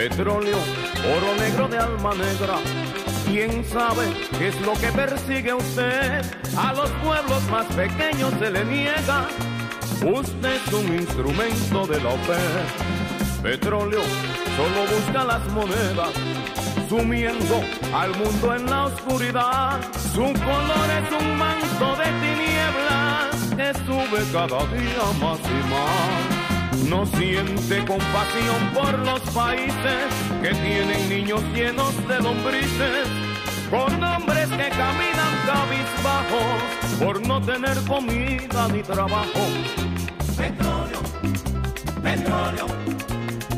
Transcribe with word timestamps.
Petróleo, 0.00 0.56
oro 1.14 1.34
negro 1.38 1.68
de 1.68 1.76
alma 1.76 2.14
negra. 2.14 2.54
¿Quién 3.26 3.62
sabe 3.66 4.06
qué 4.38 4.48
es 4.48 4.58
lo 4.62 4.72
que 4.72 4.90
persigue 4.92 5.52
usted? 5.52 6.22
A 6.56 6.72
los 6.72 6.88
pueblos 7.04 7.42
más 7.50 7.66
pequeños 7.66 8.32
se 8.38 8.50
le 8.50 8.64
niega. 8.64 9.28
Usted 10.02 10.54
es 10.54 10.72
un 10.72 10.94
instrumento 10.94 11.86
de 11.86 12.00
la 12.00 12.08
OPEP. 12.14 13.42
Petróleo 13.42 14.00
solo 14.56 14.80
busca 14.88 15.22
las 15.22 15.46
monedas, 15.52 16.14
sumiendo 16.88 17.60
al 17.94 18.16
mundo 18.16 18.54
en 18.54 18.70
la 18.70 18.86
oscuridad. 18.86 19.80
Su 20.14 20.22
color 20.22 20.88
es 20.98 21.12
un 21.12 21.36
manto 21.36 21.96
de 21.96 22.06
tinieblas 22.24 23.36
que 23.54 23.74
sube 23.84 24.24
cada 24.32 24.64
día 24.64 25.04
más 25.20 25.38
y 25.40 25.68
más. 25.68 26.39
No 26.88 27.06
siente 27.06 27.84
compasión 27.84 28.70
por 28.74 28.98
los 29.00 29.20
países 29.32 30.08
que 30.42 30.50
tienen 30.50 31.08
niños 31.08 31.42
llenos 31.54 31.94
de 32.08 32.20
lombrices, 32.20 33.06
con 33.70 34.02
hombres 34.02 34.48
que 34.48 34.68
caminan 34.70 35.34
cabizbajos 35.46 36.98
por 36.98 37.26
no 37.26 37.40
tener 37.40 37.76
comida 37.84 38.68
ni 38.72 38.82
trabajo. 38.82 39.40
Petróleo, 40.36 41.00
petróleo. 42.02 42.66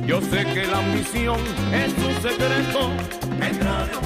Yo 0.06 0.20
sé 0.20 0.44
que 0.52 0.66
la 0.66 0.78
ambición 0.78 1.38
es 1.72 1.92
su 1.92 2.28
secreto. 2.28 2.90
Petróleo, 3.38 4.00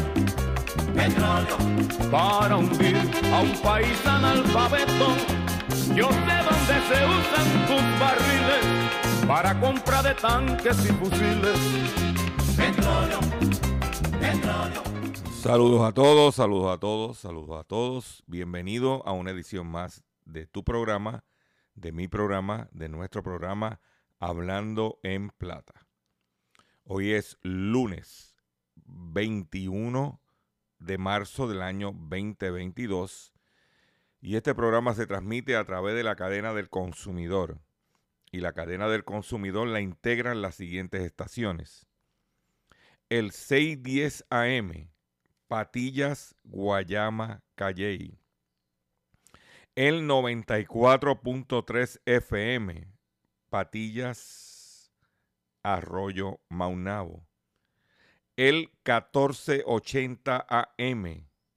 petróleo. 0.95 2.11
Para 2.11 2.56
hundir 2.56 2.97
a 3.33 3.41
un 3.41 3.53
país 3.62 4.06
analfabeto. 4.06 5.45
Yo 5.97 6.11
sé 6.11 6.19
dónde 6.19 6.75
se 6.89 7.06
usan 7.06 7.66
tus 7.66 7.98
barriles 7.98 9.27
para 9.27 9.58
compra 9.58 10.02
de 10.02 10.14
tanques 10.14 10.84
y 10.84 10.92
fusiles. 10.92 11.58
Petróleo, 12.55 13.19
petróleo. 14.20 14.83
Saludos 15.41 15.89
a 15.89 15.92
todos, 15.92 16.34
saludos 16.34 16.74
a 16.74 16.78
todos, 16.78 17.17
saludos 17.17 17.58
a 17.58 17.64
todos. 17.64 18.22
Bienvenido 18.27 19.08
a 19.08 19.12
una 19.12 19.30
edición 19.30 19.69
más 19.69 20.05
de 20.27 20.47
tu 20.47 20.64
programa, 20.64 21.24
de 21.74 21.92
mi 21.92 22.08
programa, 22.08 22.69
de 22.72 22.91
nuestro 22.91 23.22
programa 23.22 23.80
Hablando 24.20 24.98
en 25.02 25.30
Plata. 25.30 25.86
Hoy 26.84 27.12
es 27.12 27.39
lunes 27.41 28.36
21 28.84 30.20
de 30.78 30.98
marzo 30.98 31.48
del 31.48 31.62
año 31.62 31.92
2022 31.92 33.33
y 34.27 34.35
este 34.35 34.57
programa 34.57 34.93
se 34.93 35.07
transmite 35.07 35.55
a 35.55 35.65
través 35.65 35.95
de 35.95 36.03
la 36.03 36.17
cadena 36.17 36.53
del 36.53 36.69
consumidor. 36.69 37.61
Y 38.33 38.41
la 38.41 38.55
cadena 38.55 38.89
del 38.89 39.05
consumidor 39.05 39.69
la 39.69 39.81
integran 39.81 40.43
las 40.43 40.57
siguientes 40.57 41.03
estaciones. 41.03 41.87
El 43.09 43.31
610 43.31 44.27
AM, 44.31 44.91
Patillas, 45.47 46.35
Guayama, 46.42 47.45
Calley. 47.55 48.19
El 49.77 50.09
94.3 50.09 52.01
FM, 52.05 52.92
Patillas, 53.48 54.92
Arroyo, 55.63 56.41
Maunabo. 56.48 57.29
El 58.35 58.73
1480 58.85 60.47
AM 60.51 61.27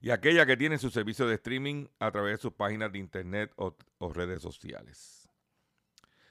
y 0.00 0.10
aquella 0.10 0.46
que 0.46 0.56
tiene 0.56 0.78
su 0.78 0.90
servicio 0.90 1.26
de 1.26 1.34
streaming 1.34 1.86
a 1.98 2.10
través 2.10 2.38
de 2.38 2.42
sus 2.42 2.52
páginas 2.52 2.90
de 2.90 2.98
internet 2.98 3.52
o, 3.56 3.76
o, 3.98 4.12
redes 4.12 4.40
sociales. 4.40 5.28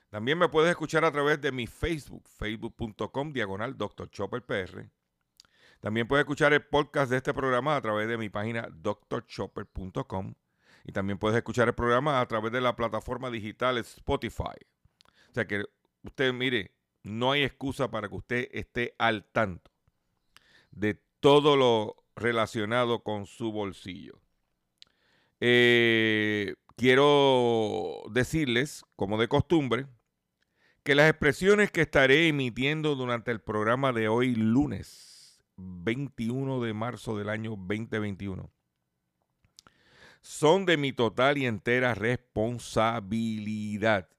También 0.09 0.39
me 0.39 0.49
puedes 0.49 0.71
escuchar 0.71 1.05
a 1.05 1.11
través 1.11 1.39
de 1.39 1.51
mi 1.51 1.67
Facebook, 1.67 2.27
facebook.com 2.27 3.31
diagonal 3.31 3.77
Dr. 3.77 4.09
Chopper 4.09 4.43
PR. 4.43 4.89
También 5.81 6.07
puedes 6.07 6.23
escuchar 6.23 6.51
el 6.51 6.65
podcast 6.65 7.11
de 7.11 7.17
este 7.17 7.33
programa 7.33 7.75
a 7.75 7.81
través 7.81 8.07
de 8.07 8.17
mi 8.17 8.29
página 8.29 8.67
drchopper.com. 8.71 10.33
Y 10.83 10.91
también 10.91 11.19
puedes 11.19 11.37
escuchar 11.37 11.67
el 11.67 11.75
programa 11.75 12.19
a 12.19 12.27
través 12.27 12.51
de 12.51 12.61
la 12.61 12.75
plataforma 12.75 13.29
digital 13.29 13.77
Spotify. 13.77 14.57
O 15.29 15.33
sea 15.33 15.45
que 15.45 15.63
usted, 16.03 16.33
mire, 16.33 16.73
no 17.03 17.31
hay 17.31 17.43
excusa 17.43 17.91
para 17.91 18.09
que 18.09 18.15
usted 18.15 18.49
esté 18.51 18.95
al 18.97 19.25
tanto 19.25 19.71
de 20.71 21.01
todo 21.19 21.55
lo 21.55 21.98
relacionado 22.19 23.03
con 23.03 23.25
su 23.25 23.51
bolsillo. 23.51 24.21
Eh, 25.39 26.55
quiero 26.75 28.03
decirles, 28.11 28.85
como 28.95 29.17
de 29.17 29.27
costumbre, 29.27 29.87
que 30.83 30.93
las 30.95 31.09
expresiones 31.09 31.71
que 31.71 31.81
estaré 31.81 32.27
emitiendo 32.27 32.95
durante 32.95 33.31
el 33.31 33.41
programa 33.41 33.93
de 33.93 34.07
hoy, 34.07 34.35
lunes 34.35 35.41
21 35.57 36.61
de 36.61 36.73
marzo 36.73 37.17
del 37.17 37.29
año 37.29 37.51
2021, 37.51 38.51
son 40.21 40.65
de 40.65 40.77
mi 40.77 40.93
total 40.93 41.37
y 41.37 41.45
entera 41.45 41.93
responsabilidad, 41.95 44.09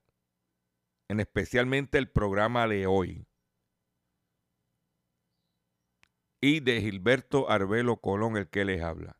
en 1.09 1.21
especialmente 1.21 1.99
el 1.99 2.09
programa 2.09 2.67
de 2.67 2.87
hoy. 2.87 3.27
Y 6.41 6.61
de 6.61 6.81
Gilberto 6.81 7.51
Arbelo 7.51 7.97
Colón, 7.97 8.37
el 8.37 8.49
que 8.49 8.65
les 8.65 8.83
habla. 8.83 9.17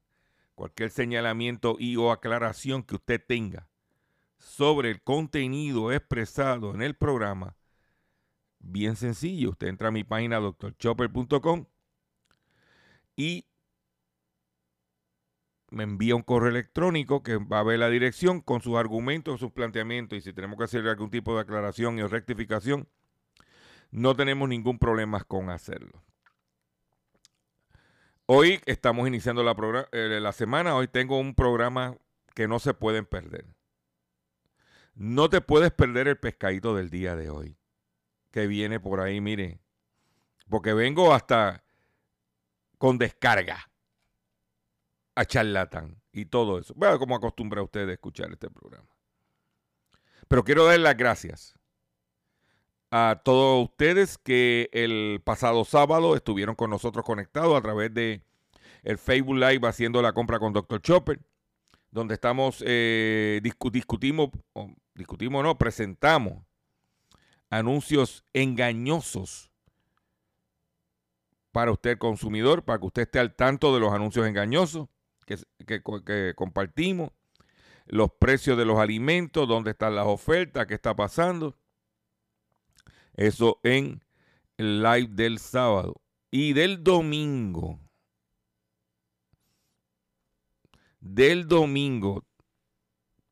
Cualquier 0.55 0.91
señalamiento 0.91 1.77
y 1.79 1.97
o 1.97 2.13
aclaración 2.13 2.83
que 2.83 2.97
usted 2.97 3.23
tenga 3.27 3.69
sobre 4.39 4.91
el 4.91 5.03
contenido 5.03 5.93
expresado 5.93 6.75
en 6.75 6.83
el 6.83 6.95
programa, 6.95 7.57
bien 8.59 8.97
sencillo, 8.97 9.51
usted 9.51 9.69
entra 9.69 9.89
a 9.89 9.93
mi 9.93 10.05
página 10.05 10.39
doctorchopper.com 10.39 11.67
y 13.17 13.47
me 15.71 15.85
envía 15.85 16.17
un 16.17 16.23
correo 16.23 16.49
electrónico 16.51 17.23
que 17.23 17.37
va 17.37 17.61
a 17.61 17.63
ver 17.63 17.79
la 17.79 17.89
dirección 17.89 18.41
con 18.41 18.61
sus 18.61 18.77
argumentos, 18.77 19.41
sus 19.41 19.53
planteamientos 19.53 20.19
y 20.19 20.21
si 20.21 20.33
tenemos 20.33 20.59
que 20.59 20.65
hacer 20.65 20.87
algún 20.89 21.11
tipo 21.11 21.35
de 21.35 21.43
aclaración 21.43 21.99
y 21.99 22.03
rectificación, 22.03 22.89
no 23.91 24.17
tenemos 24.17 24.49
ningún 24.49 24.79
problema 24.79 25.23
con 25.25 25.51
hacerlo. 25.51 26.03
Hoy 28.33 28.61
estamos 28.67 29.09
iniciando 29.09 29.43
la, 29.43 29.57
eh, 29.91 30.21
la, 30.23 30.31
semana. 30.31 30.77
Hoy 30.77 30.87
tengo 30.87 31.19
un 31.19 31.35
programa 31.35 31.97
que 32.33 32.47
no 32.47 32.61
se 32.61 32.75
pueden 32.75 33.05
perder. 33.05 33.45
No 34.95 35.29
te 35.29 35.41
puedes 35.41 35.73
perder 35.73 36.07
el 36.07 36.17
pescadito 36.17 36.77
del 36.77 36.91
día 36.91 37.17
de 37.17 37.29
hoy. 37.29 37.59
Que 38.31 38.47
viene 38.47 38.79
por 38.79 39.01
ahí, 39.01 39.21
mire. 39.21 39.59
Porque 40.49 40.75
vengo 40.75 41.13
hasta 41.13 41.65
con 42.79 42.99
descarga 42.99 43.69
a 45.17 45.25
charlatán 45.25 46.01
y 46.13 46.27
todo 46.27 46.61
eso. 46.61 46.73
Bueno, 46.77 47.01
como 47.01 47.17
acostumbra 47.17 47.65
usted 47.65 47.89
a 47.89 47.95
escuchar 47.95 48.31
este 48.31 48.49
programa. 48.49 48.95
Pero 50.29 50.45
quiero 50.45 50.67
dar 50.67 50.79
las 50.79 50.97
gracias 50.97 51.59
a 52.91 53.21
todos 53.25 53.65
ustedes 53.65 54.19
que 54.19 54.69
el 54.73 55.21
pasado 55.25 55.65
sábado 55.65 56.17
estuvieron 56.17 56.55
con 56.55 56.71
nosotros 56.71 57.05
conectados 57.05 57.57
a 57.57 57.63
través 57.63 57.95
de 57.95 58.23
el 58.83 58.99
Facebook 58.99 59.37
Live 59.37 59.67
haciendo 59.69 60.03
la 60.03 60.13
compra 60.13 60.39
con 60.39 60.53
Dr. 60.53 60.81
Chopper. 60.81 61.21
donde 61.93 62.15
estamos, 62.15 62.63
eh, 62.67 63.41
discutimos, 63.43 64.31
discutimos, 64.95 65.43
no, 65.43 65.59
presentamos 65.59 66.45
anuncios 67.51 68.25
engañosos 68.33 69.51
para 71.51 71.73
usted 71.73 71.99
consumidor, 71.99 72.65
para 72.65 72.79
que 72.79 72.87
usted 72.87 73.03
esté 73.03 73.19
al 73.19 73.35
tanto 73.35 73.75
de 73.75 73.81
los 73.81 73.93
anuncios 73.93 74.27
engañosos 74.27 74.89
que, 75.27 76.35
compartimos, 76.35 77.11
los 77.87 78.11
precios 78.13 78.57
de 78.57 78.65
los 78.65 78.79
alimentos, 78.79 79.49
dónde 79.49 79.73
están 79.73 79.97
las 79.97 80.07
ofertas, 80.07 80.67
qué 80.67 80.75
está 80.75 80.95
pasando. 80.95 81.57
Eso 83.21 83.61
en 83.65 84.03
el 84.57 84.83
live 84.83 85.09
del 85.11 85.39
sábado. 85.39 86.01
Y 86.31 86.55
del 86.55 86.83
domingo. 86.83 87.79
Del 91.01 91.47
domingo. 91.47 92.25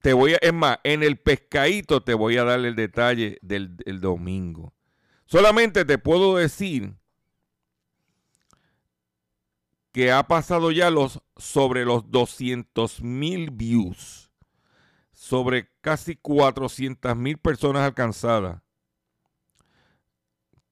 Te 0.02 0.12
voy 0.12 0.35
a, 0.35 0.37
es 0.43 0.52
más, 0.52 0.79
en 0.85 1.02
el 1.02 1.17
pescadito 1.17 2.02
te 2.02 2.12
voy 2.12 2.37
a 2.37 2.44
dar 2.44 2.61
el 2.61 2.76
detalle 2.76 3.38
del, 3.40 3.76
del 3.79 4.00
domingo. 4.02 4.75
Solamente 5.25 5.87
te 5.87 5.96
puedo 5.96 6.37
decir 6.37 6.94
que 9.93 10.12
ha 10.12 10.29
pasado 10.29 10.70
ya 10.70 10.91
los 10.91 11.23
sobre 11.38 11.87
los 11.87 12.11
200 12.11 13.02
mil 13.02 13.50
views, 13.50 14.31
sobre 15.12 15.70
casi 15.81 16.14
400 16.14 17.17
mil 17.17 17.38
personas 17.38 17.82
alcanzadas, 17.82 18.62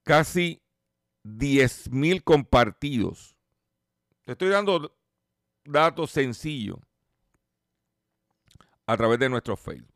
casi 0.07 0.63
10 1.25 1.91
mil 1.91 2.23
compartidos. 2.23 3.37
Te 4.25 4.33
estoy 4.33 4.49
dando 4.49 4.97
datos 5.65 6.13
sencillos 6.13 6.79
a 8.87 8.97
través 8.97 9.19
de 9.19 9.29
nuestro 9.29 9.57
Facebook. 9.57 9.93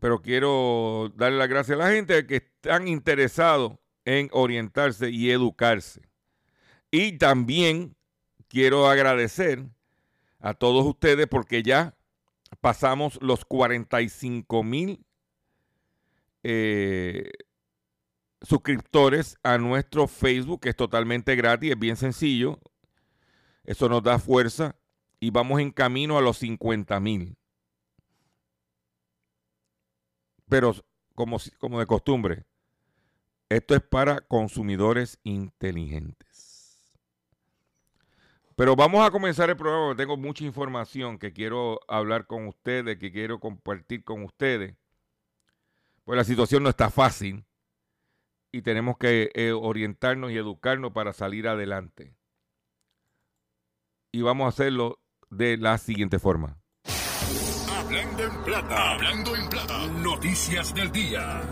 Pero 0.00 0.20
quiero 0.20 1.10
darle 1.16 1.38
las 1.38 1.48
gracias 1.48 1.78
a 1.80 1.82
la 1.82 1.90
gente 1.92 2.26
que 2.26 2.36
están 2.36 2.88
interesados 2.88 3.72
en 4.04 4.28
orientarse 4.32 5.08
y 5.08 5.30
educarse. 5.30 6.02
Y 6.90 7.16
también 7.16 7.96
quiero 8.48 8.86
agradecer 8.86 9.64
a 10.40 10.52
todos 10.52 10.84
ustedes 10.84 11.26
porque 11.26 11.62
ya 11.62 11.96
pasamos 12.60 13.18
los 13.22 13.46
45 13.46 14.62
mil 14.62 15.06
eh, 16.42 17.30
suscriptores 18.44 19.36
a 19.42 19.58
nuestro 19.58 20.06
Facebook, 20.06 20.60
que 20.60 20.68
es 20.70 20.76
totalmente 20.76 21.34
gratis, 21.34 21.72
es 21.72 21.78
bien 21.78 21.96
sencillo. 21.96 22.60
Eso 23.64 23.88
nos 23.88 24.02
da 24.02 24.18
fuerza 24.18 24.76
y 25.18 25.30
vamos 25.30 25.60
en 25.60 25.70
camino 25.70 26.18
a 26.18 26.22
los 26.22 26.38
50 26.38 27.00
mil. 27.00 27.36
Pero 30.48 30.74
como, 31.14 31.38
como 31.58 31.78
de 31.80 31.86
costumbre, 31.86 32.44
esto 33.48 33.74
es 33.74 33.80
para 33.80 34.20
consumidores 34.20 35.18
inteligentes. 35.24 36.92
Pero 38.56 38.76
vamos 38.76 39.04
a 39.04 39.10
comenzar 39.10 39.50
el 39.50 39.56
programa 39.56 39.86
porque 39.86 40.02
tengo 40.02 40.16
mucha 40.16 40.44
información 40.44 41.18
que 41.18 41.32
quiero 41.32 41.80
hablar 41.88 42.26
con 42.26 42.46
ustedes, 42.46 42.98
que 42.98 43.10
quiero 43.10 43.40
compartir 43.40 44.04
con 44.04 44.22
ustedes. 44.22 44.76
Pues 46.04 46.16
la 46.16 46.24
situación 46.24 46.62
no 46.62 46.68
está 46.68 46.90
fácil 46.90 47.44
y 48.54 48.62
tenemos 48.62 48.98
que 48.98 49.32
eh, 49.34 49.50
orientarnos 49.50 50.30
y 50.30 50.36
educarnos 50.36 50.92
para 50.92 51.12
salir 51.12 51.48
adelante. 51.48 52.14
Y 54.12 54.22
vamos 54.22 54.44
a 54.44 54.50
hacerlo 54.50 55.00
de 55.28 55.56
la 55.56 55.76
siguiente 55.76 56.20
forma. 56.20 56.56
Hablando 57.76 58.22
en 58.22 58.44
plata, 58.44 58.92
hablando 58.92 59.34
en 59.34 59.48
plata, 59.48 59.86
noticias 59.88 60.72
del 60.72 60.92
día. 60.92 61.42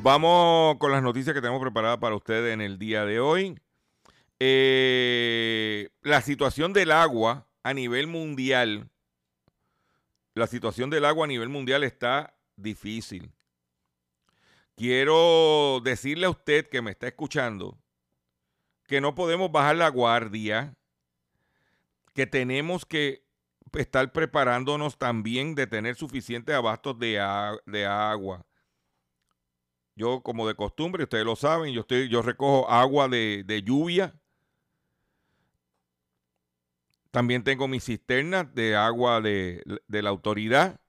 Vamos 0.00 0.76
con 0.78 0.92
las 0.92 1.02
noticias 1.02 1.34
que 1.34 1.40
tenemos 1.40 1.60
preparadas 1.60 1.98
para 1.98 2.14
ustedes 2.14 2.54
en 2.54 2.60
el 2.60 2.78
día 2.78 3.04
de 3.04 3.18
hoy. 3.18 3.58
Eh, 4.38 5.88
la 6.02 6.20
situación 6.20 6.72
del 6.72 6.92
agua 6.92 7.48
a 7.64 7.74
nivel 7.74 8.06
mundial, 8.06 8.88
la 10.36 10.46
situación 10.46 10.88
del 10.88 11.04
agua 11.04 11.24
a 11.24 11.28
nivel 11.28 11.48
mundial 11.48 11.82
está 11.82 12.37
difícil. 12.60 13.32
Quiero 14.76 15.80
decirle 15.82 16.26
a 16.26 16.30
usted 16.30 16.68
que 16.68 16.82
me 16.82 16.92
está 16.92 17.08
escuchando 17.08 17.78
que 18.86 19.00
no 19.00 19.14
podemos 19.14 19.50
bajar 19.50 19.76
la 19.76 19.88
guardia, 19.88 20.74
que 22.14 22.26
tenemos 22.26 22.86
que 22.86 23.24
estar 23.74 24.12
preparándonos 24.12 24.96
también 24.96 25.54
de 25.54 25.66
tener 25.66 25.96
suficientes 25.96 26.54
abastos 26.54 26.98
de, 26.98 27.20
de 27.66 27.86
agua. 27.86 28.46
Yo, 29.98 30.22
como 30.22 30.46
de 30.46 30.54
costumbre, 30.54 31.02
ustedes 31.02 31.24
lo 31.24 31.34
saben, 31.34 31.74
yo, 31.74 31.80
estoy, 31.80 32.08
yo 32.08 32.22
recojo 32.22 32.70
agua 32.70 33.08
de, 33.08 33.62
lluvia. 33.64 34.14
También 37.10 37.42
tengo 37.42 37.66
mi 37.66 37.80
cisterna 37.80 38.44
de 38.44 38.76
agua 38.76 39.20
de, 39.20 39.60
la 39.88 40.08
autoridad. 40.08 40.80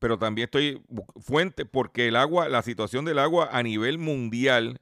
Pero 0.00 0.18
también 0.18 0.46
estoy 0.46 0.82
fuente 1.20 1.64
porque 1.64 2.08
el 2.08 2.16
agua, 2.16 2.48
la 2.48 2.62
situación 2.62 3.04
del 3.04 3.20
agua 3.20 3.50
a 3.52 3.62
nivel 3.62 3.98
mundial 3.98 4.80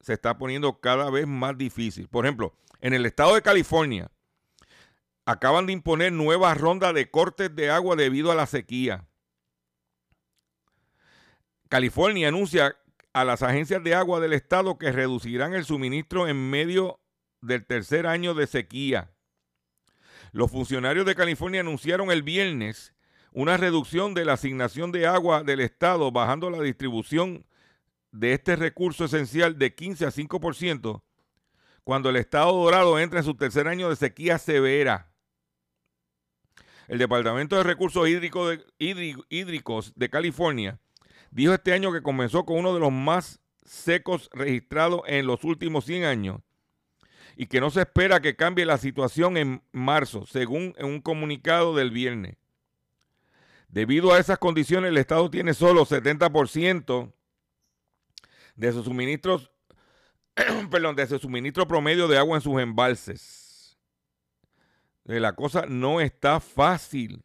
se 0.00 0.14
está 0.14 0.38
poniendo 0.38 0.80
cada 0.80 1.10
vez 1.10 1.26
más 1.26 1.56
difícil. 1.56 2.08
Por 2.08 2.24
ejemplo, 2.24 2.54
en 2.80 2.94
el 2.94 3.06
estado 3.06 3.34
de 3.34 3.42
California 3.42 4.10
acaban 5.26 5.66
de 5.66 5.74
imponer 5.74 6.12
nuevas 6.12 6.58
rondas 6.58 6.94
de 6.94 7.10
cortes 7.10 7.54
de 7.54 7.70
agua 7.70 7.96
debido 7.96 8.32
a 8.32 8.34
la 8.34 8.46
sequía. 8.46 9.06
California 11.68 12.28
anuncia 12.28 12.76
a 13.12 13.24
las 13.24 13.42
agencias 13.42 13.82
de 13.84 13.94
agua 13.94 14.20
del 14.20 14.32
estado 14.32 14.78
que 14.78 14.92
reducirán 14.92 15.52
el 15.52 15.64
suministro 15.64 16.28
en 16.28 16.50
medio 16.50 17.00
del 17.42 17.66
tercer 17.66 18.06
año 18.06 18.34
de 18.34 18.46
sequía. 18.46 19.10
Los 20.32 20.50
funcionarios 20.50 21.04
de 21.04 21.14
California 21.14 21.60
anunciaron 21.60 22.10
el 22.10 22.22
viernes 22.22 22.94
una 23.36 23.58
reducción 23.58 24.14
de 24.14 24.24
la 24.24 24.32
asignación 24.32 24.92
de 24.92 25.06
agua 25.06 25.42
del 25.42 25.60
estado, 25.60 26.10
bajando 26.10 26.48
la 26.48 26.62
distribución 26.62 27.44
de 28.10 28.32
este 28.32 28.56
recurso 28.56 29.04
esencial 29.04 29.58
de 29.58 29.74
15 29.74 30.06
a 30.06 30.10
5%, 30.10 31.02
cuando 31.84 32.08
el 32.08 32.16
estado 32.16 32.50
dorado 32.52 32.98
entra 32.98 33.18
en 33.18 33.26
su 33.26 33.34
tercer 33.34 33.68
año 33.68 33.90
de 33.90 33.96
sequía 33.96 34.38
severa. 34.38 35.12
El 36.88 36.96
Departamento 36.96 37.56
de 37.56 37.64
Recursos 37.64 38.08
Hídricos 38.08 38.58
de, 38.78 40.08
California 40.08 40.80
dijo 41.30 41.52
este 41.52 41.74
año 41.74 41.92
que 41.92 42.00
comenzó 42.00 42.46
con 42.46 42.56
uno 42.56 42.72
de 42.72 42.80
los 42.80 42.90
más 42.90 43.40
secos 43.66 44.30
registrados 44.32 45.02
en 45.08 45.26
los 45.26 45.44
últimos 45.44 45.84
100 45.84 46.04
años 46.04 46.40
y 47.36 47.48
que 47.48 47.60
no 47.60 47.68
se 47.68 47.82
espera 47.82 48.20
que 48.20 48.34
cambie 48.34 48.64
la 48.64 48.78
situación 48.78 49.36
en 49.36 49.62
marzo, 49.72 50.24
según 50.24 50.72
en 50.78 50.86
un 50.86 51.02
comunicado 51.02 51.76
del 51.76 51.90
viernes. 51.90 52.38
Debido 53.76 54.14
a 54.14 54.18
esas 54.18 54.38
condiciones, 54.38 54.88
el 54.88 54.96
Estado 54.96 55.28
tiene 55.28 55.52
solo 55.52 55.84
70% 55.84 57.12
de 58.54 58.72
sus 58.72 58.86
suministros, 58.86 59.52
su 61.10 61.18
suministro 61.18 61.68
promedio 61.68 62.08
de 62.08 62.16
agua 62.16 62.38
en 62.38 62.40
sus 62.40 62.58
embalses. 62.58 63.76
Eh, 65.04 65.20
la 65.20 65.34
cosa 65.34 65.66
no 65.68 66.00
está 66.00 66.40
fácil. 66.40 67.22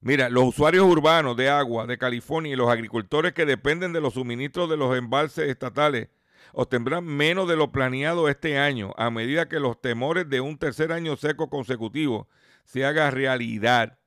Mira, 0.00 0.28
los 0.28 0.44
usuarios 0.44 0.84
urbanos 0.84 1.34
de 1.38 1.48
agua 1.48 1.86
de 1.86 1.96
California 1.96 2.52
y 2.52 2.56
los 2.56 2.68
agricultores 2.68 3.32
que 3.32 3.46
dependen 3.46 3.94
de 3.94 4.02
los 4.02 4.12
suministros 4.12 4.68
de 4.68 4.76
los 4.76 4.94
embalses 4.98 5.48
estatales 5.48 6.10
obtendrán 6.52 7.06
menos 7.06 7.48
de 7.48 7.56
lo 7.56 7.72
planeado 7.72 8.28
este 8.28 8.58
año 8.58 8.92
a 8.98 9.08
medida 9.08 9.48
que 9.48 9.60
los 9.60 9.80
temores 9.80 10.28
de 10.28 10.42
un 10.42 10.58
tercer 10.58 10.92
año 10.92 11.16
seco 11.16 11.48
consecutivo 11.48 12.28
se 12.66 12.84
haga 12.84 13.10
realidad. 13.10 13.98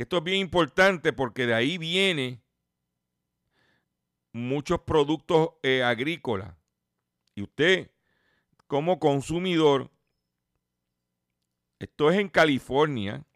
Esto 0.00 0.16
es 0.16 0.24
bien 0.24 0.38
importante 0.38 1.12
porque 1.12 1.44
de 1.44 1.52
ahí 1.52 1.76
viene 1.76 2.40
muchos 4.32 4.80
productos 4.80 5.50
eh, 5.62 5.82
agrícolas. 5.82 6.54
Y 7.34 7.42
usted, 7.42 7.90
como 8.66 8.98
consumidor, 8.98 9.90
esto 11.78 12.10
es 12.10 12.18
en 12.18 12.30
California, 12.30 13.26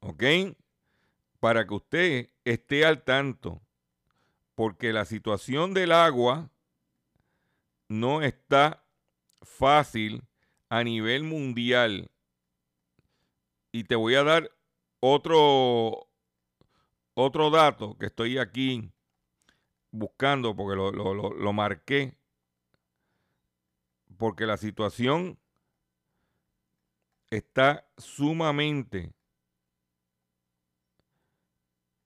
¿Ok? 0.00 0.22
Para 1.40 1.66
que 1.66 1.74
usted 1.74 2.30
esté 2.44 2.84
al 2.84 3.02
tanto, 3.04 3.62
porque 4.54 4.92
la 4.92 5.06
situación 5.06 5.72
del 5.72 5.92
agua 5.92 6.50
no 7.88 8.20
está 8.20 8.84
fácil 9.40 10.24
a 10.68 10.84
nivel 10.84 11.24
mundial. 11.24 12.10
Y 13.72 13.84
te 13.84 13.96
voy 13.96 14.14
a 14.14 14.24
dar 14.24 14.57
otro, 15.00 16.08
otro 17.14 17.50
dato 17.50 17.96
que 17.98 18.06
estoy 18.06 18.38
aquí 18.38 18.90
buscando 19.90 20.54
porque 20.54 20.76
lo, 20.76 20.92
lo 20.92 21.52
marqué 21.52 22.18
porque 24.18 24.46
la 24.46 24.56
situación 24.56 25.38
está 27.30 27.88
sumamente, 27.96 29.14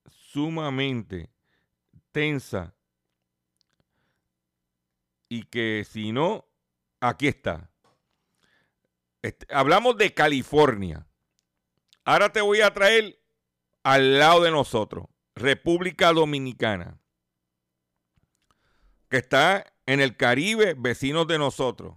sumamente 0.07 1.31
tensa 2.13 2.75
y 5.29 5.45
que 5.45 5.85
si 5.89 6.13
no, 6.13 6.47
aquí 7.01 7.29
está. 7.29 7.71
Este, 9.23 9.47
hablamos 9.55 9.97
de 9.97 10.13
California. 10.13 11.07
Ahora 12.05 12.33
te 12.33 12.41
voy 12.41 12.61
a 12.61 12.73
traer 12.73 13.21
al 13.85 14.19
lado 14.19 14.43
de 14.43 14.51
nosotros, 14.51 15.07
República 15.35 16.13
Dominicana, 16.13 16.99
que 19.09 19.19
está 19.19 19.73
en 19.87 20.01
el 20.01 20.17
Caribe, 20.17 20.75
vecinos 20.77 21.27
de 21.27 21.39
nosotros. 21.39 21.97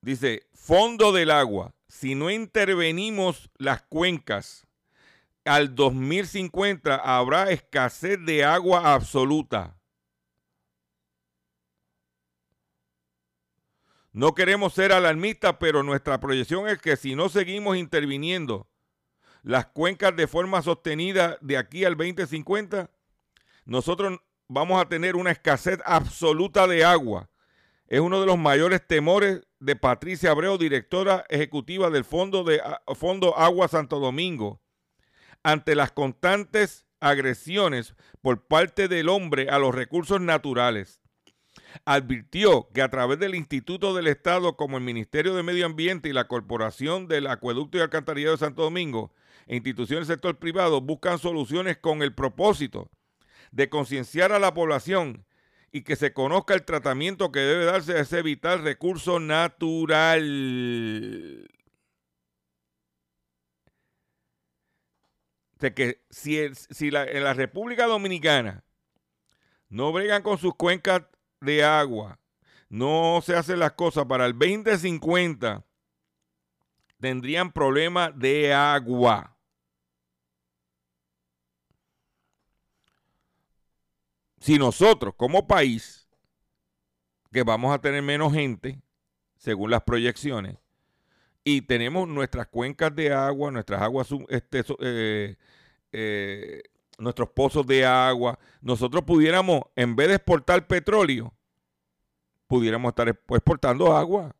Dice, 0.00 0.48
fondo 0.54 1.12
del 1.12 1.30
agua, 1.30 1.74
si 1.88 2.14
no 2.14 2.30
intervenimos 2.30 3.50
las 3.56 3.82
cuencas, 3.82 4.66
al 5.44 5.74
2050 5.74 6.94
habrá 6.96 7.50
escasez 7.50 8.18
de 8.24 8.44
agua 8.44 8.94
absoluta. 8.94 9.76
No 14.12 14.34
queremos 14.34 14.74
ser 14.74 14.92
alarmistas, 14.92 15.56
pero 15.58 15.82
nuestra 15.82 16.20
proyección 16.20 16.68
es 16.68 16.78
que 16.78 16.96
si 16.96 17.14
no 17.14 17.30
seguimos 17.30 17.78
interviniendo 17.78 18.68
las 19.42 19.66
cuencas 19.66 20.14
de 20.14 20.26
forma 20.26 20.60
sostenida 20.60 21.38
de 21.40 21.56
aquí 21.56 21.86
al 21.86 21.96
2050, 21.96 22.90
nosotros 23.64 24.20
vamos 24.48 24.82
a 24.82 24.88
tener 24.88 25.16
una 25.16 25.30
escasez 25.30 25.78
absoluta 25.86 26.66
de 26.66 26.84
agua. 26.84 27.30
Es 27.86 28.00
uno 28.00 28.20
de 28.20 28.26
los 28.26 28.36
mayores 28.36 28.86
temores 28.86 29.40
de 29.60 29.76
Patricia 29.76 30.30
Abreu, 30.30 30.58
directora 30.58 31.24
ejecutiva 31.30 31.88
del 31.88 32.04
Fondo, 32.04 32.44
de, 32.44 32.60
Fondo 32.94 33.36
Agua 33.38 33.68
Santo 33.68 33.98
Domingo, 33.98 34.60
ante 35.42 35.74
las 35.74 35.90
constantes 35.90 36.84
agresiones 37.00 37.94
por 38.20 38.46
parte 38.46 38.88
del 38.88 39.08
hombre 39.08 39.48
a 39.48 39.58
los 39.58 39.74
recursos 39.74 40.20
naturales 40.20 41.01
advirtió 41.84 42.68
que 42.72 42.82
a 42.82 42.90
través 42.90 43.18
del 43.18 43.34
Instituto 43.34 43.94
del 43.94 44.06
Estado 44.06 44.56
como 44.56 44.76
el 44.76 44.84
Ministerio 44.84 45.34
de 45.34 45.42
Medio 45.42 45.66
Ambiente 45.66 46.08
y 46.08 46.12
la 46.12 46.28
Corporación 46.28 47.08
del 47.08 47.26
Acueducto 47.26 47.78
y 47.78 47.80
Alcantarillado 47.80 48.36
de 48.36 48.40
Santo 48.40 48.62
Domingo 48.62 49.12
e 49.46 49.56
instituciones 49.56 50.08
del 50.08 50.16
sector 50.16 50.38
privado 50.38 50.80
buscan 50.80 51.18
soluciones 51.18 51.76
con 51.78 52.02
el 52.02 52.14
propósito 52.14 52.90
de 53.50 53.68
concienciar 53.68 54.32
a 54.32 54.38
la 54.38 54.54
población 54.54 55.24
y 55.72 55.82
que 55.82 55.96
se 55.96 56.12
conozca 56.12 56.54
el 56.54 56.64
tratamiento 56.64 57.32
que 57.32 57.40
debe 57.40 57.64
darse 57.64 57.94
a 57.94 58.00
ese 58.00 58.22
vital 58.22 58.62
recurso 58.62 59.18
natural. 59.20 60.20
De 65.58 65.74
que 65.74 66.02
si, 66.10 66.38
en 66.38 67.24
la 67.24 67.34
República 67.34 67.86
Dominicana 67.86 68.64
no 69.68 69.92
bregan 69.92 70.22
con 70.22 70.36
sus 70.36 70.54
cuencas 70.54 71.04
de 71.42 71.64
agua, 71.64 72.18
no 72.68 73.20
se 73.22 73.36
hacen 73.36 73.58
las 73.58 73.72
cosas 73.72 74.06
para 74.06 74.26
el 74.26 74.32
2050, 74.32 75.64
tendrían 76.98 77.52
problemas 77.52 78.18
de 78.18 78.54
agua. 78.54 79.36
Si 84.38 84.58
nosotros 84.58 85.14
como 85.16 85.46
país, 85.46 86.08
que 87.30 87.42
vamos 87.42 87.74
a 87.74 87.80
tener 87.80 88.02
menos 88.02 88.32
gente, 88.32 88.80
según 89.36 89.70
las 89.70 89.82
proyecciones, 89.82 90.56
y 91.44 91.62
tenemos 91.62 92.08
nuestras 92.08 92.46
cuencas 92.46 92.94
de 92.94 93.12
agua, 93.12 93.50
nuestras 93.50 93.82
aguas 93.82 94.08
este, 94.28 94.64
eh, 94.80 95.36
eh, 95.92 96.62
nuestros 96.98 97.30
pozos 97.30 97.66
de 97.66 97.84
agua, 97.84 98.38
nosotros 98.60 99.04
pudiéramos, 99.04 99.62
en 99.76 99.96
vez 99.96 100.08
de 100.08 100.14
exportar 100.14 100.66
petróleo, 100.66 101.34
pudiéramos 102.46 102.90
estar 102.90 103.08
exportando 103.08 103.96
agua. 103.96 104.34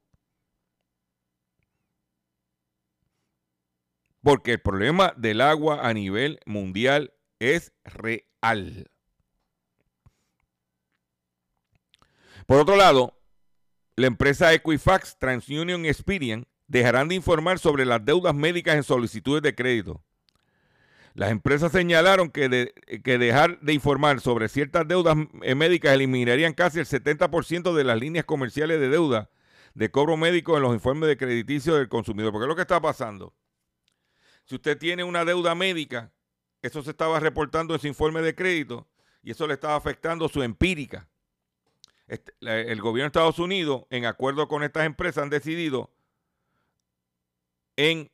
Porque 4.23 4.53
el 4.53 4.61
problema 4.61 5.13
del 5.17 5.41
agua 5.41 5.89
a 5.89 5.93
nivel 5.93 6.39
mundial 6.47 7.13
es 7.41 7.73
real. 7.85 8.91
Por 12.47 12.61
otro 12.61 12.77
lado, 12.77 13.19
la 13.97 14.07
empresa 14.07 14.53
Equifax, 14.53 15.19
TransUnion 15.19 15.85
y 15.85 15.89
Experian 15.89 16.47
dejarán 16.67 17.09
de 17.09 17.15
informar 17.17 17.59
sobre 17.59 17.85
las 17.85 18.05
deudas 18.05 18.35
médicas 18.35 18.77
en 18.77 18.83
solicitudes 18.83 19.43
de 19.43 19.55
crédito. 19.55 20.03
Las 21.15 21.31
empresas 21.31 21.73
señalaron 21.73 22.31
que, 22.31 22.49
dejar 22.49 23.61
de 23.61 23.73
informar 23.75 24.21
sobre 24.21 24.49
ciertas 24.49 24.89
deudas 24.89 25.17
médicas 25.57 25.93
eliminarían 25.93 26.55
casi 26.55 26.79
el 26.79 26.87
70% 26.87 27.75
de 27.75 27.85
las 27.85 27.99
líneas 27.99 28.25
comerciales 28.25 28.81
de 28.81 28.89
deuda 28.89 29.31
de 29.75 29.91
cobro 29.91 30.17
médico 30.17 30.57
en 30.57 30.63
los 30.63 30.75
informes 30.75 31.09
de 31.09 31.17
crediticio 31.17 31.75
del 31.75 31.89
consumidor. 31.89 32.33
Porque 32.33 32.45
es 32.45 32.49
lo 32.49 32.57
que 32.57 32.63
está 32.63 32.81
pasando. 32.81 33.35
Si 34.45 34.55
usted 34.55 34.79
tiene 34.79 35.05
una 35.05 35.25
deuda 35.25 35.55
médica, 35.55 36.13
eso 36.63 36.83
se 36.83 36.91
estaba 36.91 37.21
reportando 37.21 37.75
en 37.75 37.81
su 37.81 37.87
informe 37.87 38.23
de 38.23 38.35
crédito 38.35 38.89
y 39.23 39.31
eso 39.31 39.47
le 39.47 39.55
estaba 39.55 39.77
afectando 39.77 40.29
su 40.29 40.43
empírica. 40.43 41.09
Este, 42.07 42.33
el 42.41 42.81
gobierno 42.81 43.05
de 43.05 43.07
Estados 43.07 43.39
Unidos, 43.39 43.85
en 43.91 44.07
acuerdo 44.07 44.49
con 44.49 44.63
estas 44.63 44.85
empresas, 44.85 45.23
han 45.23 45.31
decidido 45.31 45.91
en 47.77 48.11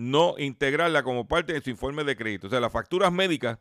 no 0.00 0.34
integrarla 0.38 1.02
como 1.02 1.28
parte 1.28 1.52
de 1.52 1.60
su 1.60 1.70
informe 1.70 2.04
de 2.04 2.16
crédito. 2.16 2.46
O 2.46 2.50
sea, 2.50 2.58
las 2.58 2.72
facturas 2.72 3.12
médicas 3.12 3.58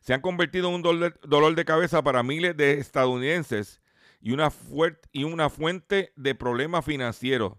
se 0.00 0.14
han 0.14 0.20
convertido 0.20 0.68
en 0.68 0.76
un 0.76 0.82
dolor 1.22 1.54
de 1.54 1.64
cabeza 1.64 2.02
para 2.02 2.22
miles 2.22 2.56
de 2.56 2.78
estadounidenses 2.78 3.82
y 4.20 4.32
una, 4.32 4.52
y 5.12 5.24
una 5.24 5.50
fuente 5.50 6.12
de 6.14 6.34
problemas 6.34 6.84
financieros. 6.84 7.54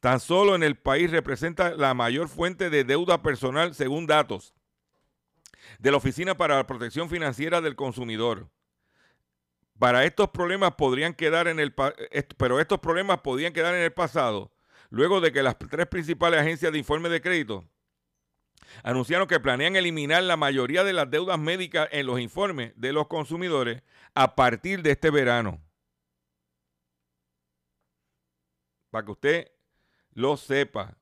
Tan 0.00 0.20
solo 0.20 0.54
en 0.54 0.62
el 0.64 0.76
país 0.76 1.10
representa 1.10 1.74
la 1.74 1.94
mayor 1.94 2.28
fuente 2.28 2.70
de 2.70 2.84
deuda 2.84 3.22
personal 3.22 3.74
según 3.74 4.06
datos 4.06 4.52
de 5.78 5.90
la 5.90 5.96
Oficina 5.96 6.36
para 6.36 6.56
la 6.56 6.66
Protección 6.66 7.08
Financiera 7.08 7.60
del 7.60 7.76
Consumidor. 7.76 8.50
Para 9.78 10.04
estos 10.04 10.28
problemas 10.30 10.74
podrían 10.74 11.14
quedar 11.14 11.48
en 11.48 11.58
el 11.58 11.72
pero 12.36 12.60
estos 12.60 12.80
problemas 12.80 13.20
podrían 13.20 13.52
quedar 13.52 13.74
en 13.74 13.82
el 13.82 13.92
pasado 13.92 14.53
luego 14.94 15.20
de 15.20 15.32
que 15.32 15.42
las 15.42 15.58
tres 15.58 15.88
principales 15.88 16.40
agencias 16.40 16.70
de 16.70 16.78
informe 16.78 17.08
de 17.08 17.20
crédito 17.20 17.68
anunciaron 18.84 19.26
que 19.26 19.40
planean 19.40 19.74
eliminar 19.74 20.22
la 20.22 20.36
mayoría 20.36 20.84
de 20.84 20.92
las 20.92 21.10
deudas 21.10 21.36
médicas 21.36 21.88
en 21.90 22.06
los 22.06 22.20
informes 22.20 22.72
de 22.76 22.92
los 22.92 23.08
consumidores 23.08 23.82
a 24.14 24.36
partir 24.36 24.82
de 24.82 24.92
este 24.92 25.10
verano. 25.10 25.60
Para 28.90 29.04
que 29.04 29.10
usted 29.10 29.52
lo 30.12 30.36
sepa. 30.36 30.96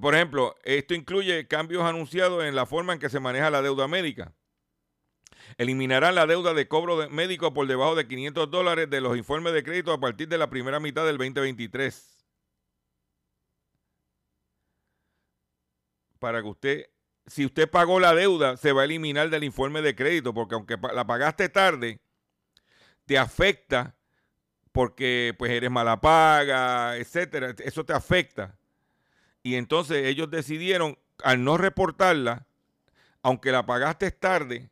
por 0.00 0.14
ejemplo, 0.14 0.56
esto 0.62 0.94
incluye 0.94 1.48
cambios 1.48 1.82
anunciados 1.82 2.44
en 2.44 2.54
la 2.54 2.64
forma 2.64 2.92
en 2.94 3.00
que 3.00 3.10
se 3.10 3.20
maneja 3.20 3.50
la 3.50 3.60
deuda 3.60 3.88
médica. 3.88 4.32
Eliminarán 5.56 6.14
la 6.14 6.26
deuda 6.26 6.54
de 6.54 6.68
cobro 6.68 7.08
médico 7.10 7.54
por 7.54 7.66
debajo 7.66 7.94
de 7.94 8.06
500 8.06 8.50
dólares 8.50 8.90
de 8.90 9.00
los 9.00 9.16
informes 9.16 9.52
de 9.52 9.62
crédito 9.62 9.92
a 9.92 10.00
partir 10.00 10.28
de 10.28 10.38
la 10.38 10.50
primera 10.50 10.80
mitad 10.80 11.06
del 11.06 11.18
2023. 11.18 12.26
Para 16.18 16.42
que 16.42 16.48
usted, 16.48 16.90
si 17.26 17.44
usted 17.44 17.70
pagó 17.70 18.00
la 18.00 18.14
deuda, 18.14 18.56
se 18.56 18.72
va 18.72 18.82
a 18.82 18.84
eliminar 18.84 19.30
del 19.30 19.44
informe 19.44 19.82
de 19.82 19.94
crédito, 19.94 20.34
porque 20.34 20.54
aunque 20.54 20.76
la 20.92 21.06
pagaste 21.06 21.48
tarde, 21.48 22.00
te 23.06 23.16
afecta 23.16 23.94
porque 24.72 25.34
pues 25.38 25.50
eres 25.50 25.70
mala 25.70 26.00
paga, 26.00 26.96
etcétera. 26.96 27.54
Eso 27.58 27.84
te 27.84 27.92
afecta. 27.92 28.56
Y 29.42 29.54
entonces 29.54 30.06
ellos 30.06 30.30
decidieron, 30.30 30.98
al 31.24 31.42
no 31.42 31.56
reportarla, 31.56 32.46
aunque 33.22 33.50
la 33.50 33.66
pagaste 33.66 34.10
tarde, 34.10 34.70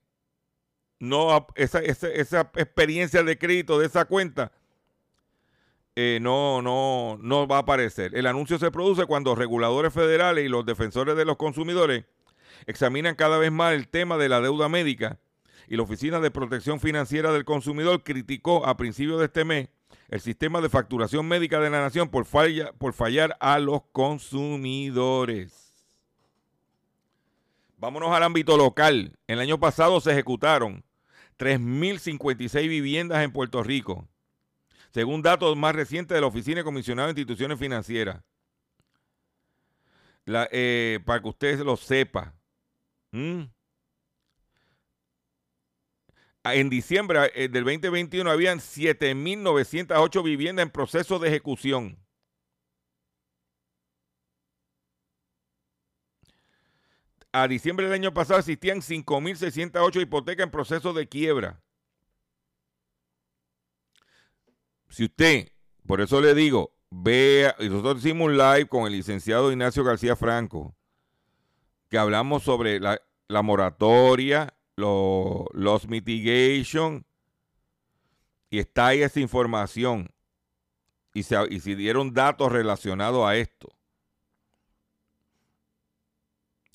no 0.99 1.47
esa, 1.55 1.81
esa, 1.81 2.51
experiencia 2.55 3.23
de 3.23 3.39
crédito 3.39 3.79
de 3.79 3.87
esa 3.87 4.05
cuenta 4.07 4.53
eh, 5.95 6.19
no, 6.21 6.61
no, 6.61 7.19
no 7.23 7.47
va 7.47 7.57
a 7.57 7.61
aparecer. 7.61 8.15
El 8.15 8.27
anuncio 8.27 8.59
se 8.59 8.71
produce 8.71 9.07
cuando 9.07 9.35
reguladores 9.35 9.95
federales 9.95 10.45
y 10.45 10.49
los 10.49 10.67
defensores 10.67 11.17
de 11.17 11.25
los 11.25 11.37
consumidores 11.37 12.05
examinan 12.67 13.15
cada 13.15 13.39
vez 13.39 13.51
más 13.51 13.75
el 13.75 13.89
tema 13.89 14.19
de 14.19 14.29
la 14.29 14.41
deuda 14.41 14.69
médica 14.69 15.19
y 15.69 15.77
la 15.77 15.83
Oficina 15.83 16.21
de 16.21 16.31
Protección 16.31 16.81
Financiera 16.81 17.33
del 17.33 17.45
Consumidor 17.45 18.05
criticó 18.05 18.67
a 18.67 18.77
principios 18.77 19.19
de 19.19 19.27
este 19.27 19.45
mes 19.45 19.69
el 20.09 20.21
sistema 20.21 20.61
de 20.61 20.69
facturación 20.69 21.27
médica 21.27 21.61
de 21.61 21.71
la 21.71 21.81
nación 21.81 22.09
por, 22.09 22.27
falla, 22.27 22.73
por 22.73 22.93
fallar 22.93 23.37
a 23.41 23.59
los 23.59 23.83
consumidores. 23.93 25.66
Vámonos 27.77 28.11
al 28.13 28.23
ámbito 28.23 28.57
local. 28.57 29.19
El 29.27 29.39
año 29.39 29.61
pasado 29.61 30.01
se 30.01 30.13
ejecutaron 30.13 30.85
3.056 31.39 32.69
viviendas 32.69 33.23
en 33.23 33.33
Puerto 33.33 33.63
Rico, 33.63 34.09
según 34.93 35.23
datos 35.23 35.57
más 35.57 35.75
recientes 35.75 36.15
de 36.15 36.21
la 36.21 36.27
Oficina 36.27 36.59
de 36.59 36.65
Comisionado 36.65 37.09
de 37.09 37.13
Instituciones 37.13 37.59
Financieras. 37.59 38.23
Eh, 40.27 41.01
para 41.05 41.21
que 41.21 41.29
ustedes 41.29 41.61
lo 41.61 41.77
sepa. 41.77 42.35
En 43.13 43.51
diciembre 46.69 47.31
eh, 47.35 47.49
del 47.49 47.65
2021 47.65 48.31
habían 48.31 48.59
7.908 48.59 50.23
viviendas 50.23 50.65
en 50.65 50.71
proceso 50.71 51.19
de 51.19 51.29
ejecución. 51.29 51.99
A 57.39 57.49
diciembre 57.49 57.85
del 57.85 57.93
año 57.93 58.15
pasado 58.15 58.41
existían 58.41 58.81
5.608 58.81 60.01
hipotecas 60.01 60.45
en 60.45 60.51
proceso 60.51 60.95
de 60.95 61.07
quiebra. 61.07 61.63
Si 64.89 65.05
usted, 65.05 65.53
por 65.87 66.01
eso 66.01 66.23
le 66.23 66.35
digo, 66.35 66.73
vea, 66.89 67.55
y 67.59 67.69
nosotros 67.69 67.99
hicimos 67.99 68.29
un 68.29 68.39
live 68.39 68.69
con 68.69 68.87
el 68.87 68.95
licenciado 68.95 69.53
Ignacio 69.53 69.85
García 69.85 70.17
Franco, 70.17 70.75
que 71.91 71.99
hablamos 71.99 72.43
sobre 72.43 72.81
la, 72.81 72.99
moratoria, 73.43 74.55
los 74.75 75.89
mitigation, 75.89 77.05
y 78.49 78.61
está 78.61 78.87
ahí 78.87 79.03
esa 79.03 79.21
información. 79.21 80.11
Y 81.13 81.25
se, 81.25 81.37
y 81.51 81.61
se 81.61 81.77
dieron 81.77 82.15
datos 82.15 82.51
relacionados 82.51 83.27
a 83.27 83.37
esto. 83.37 83.76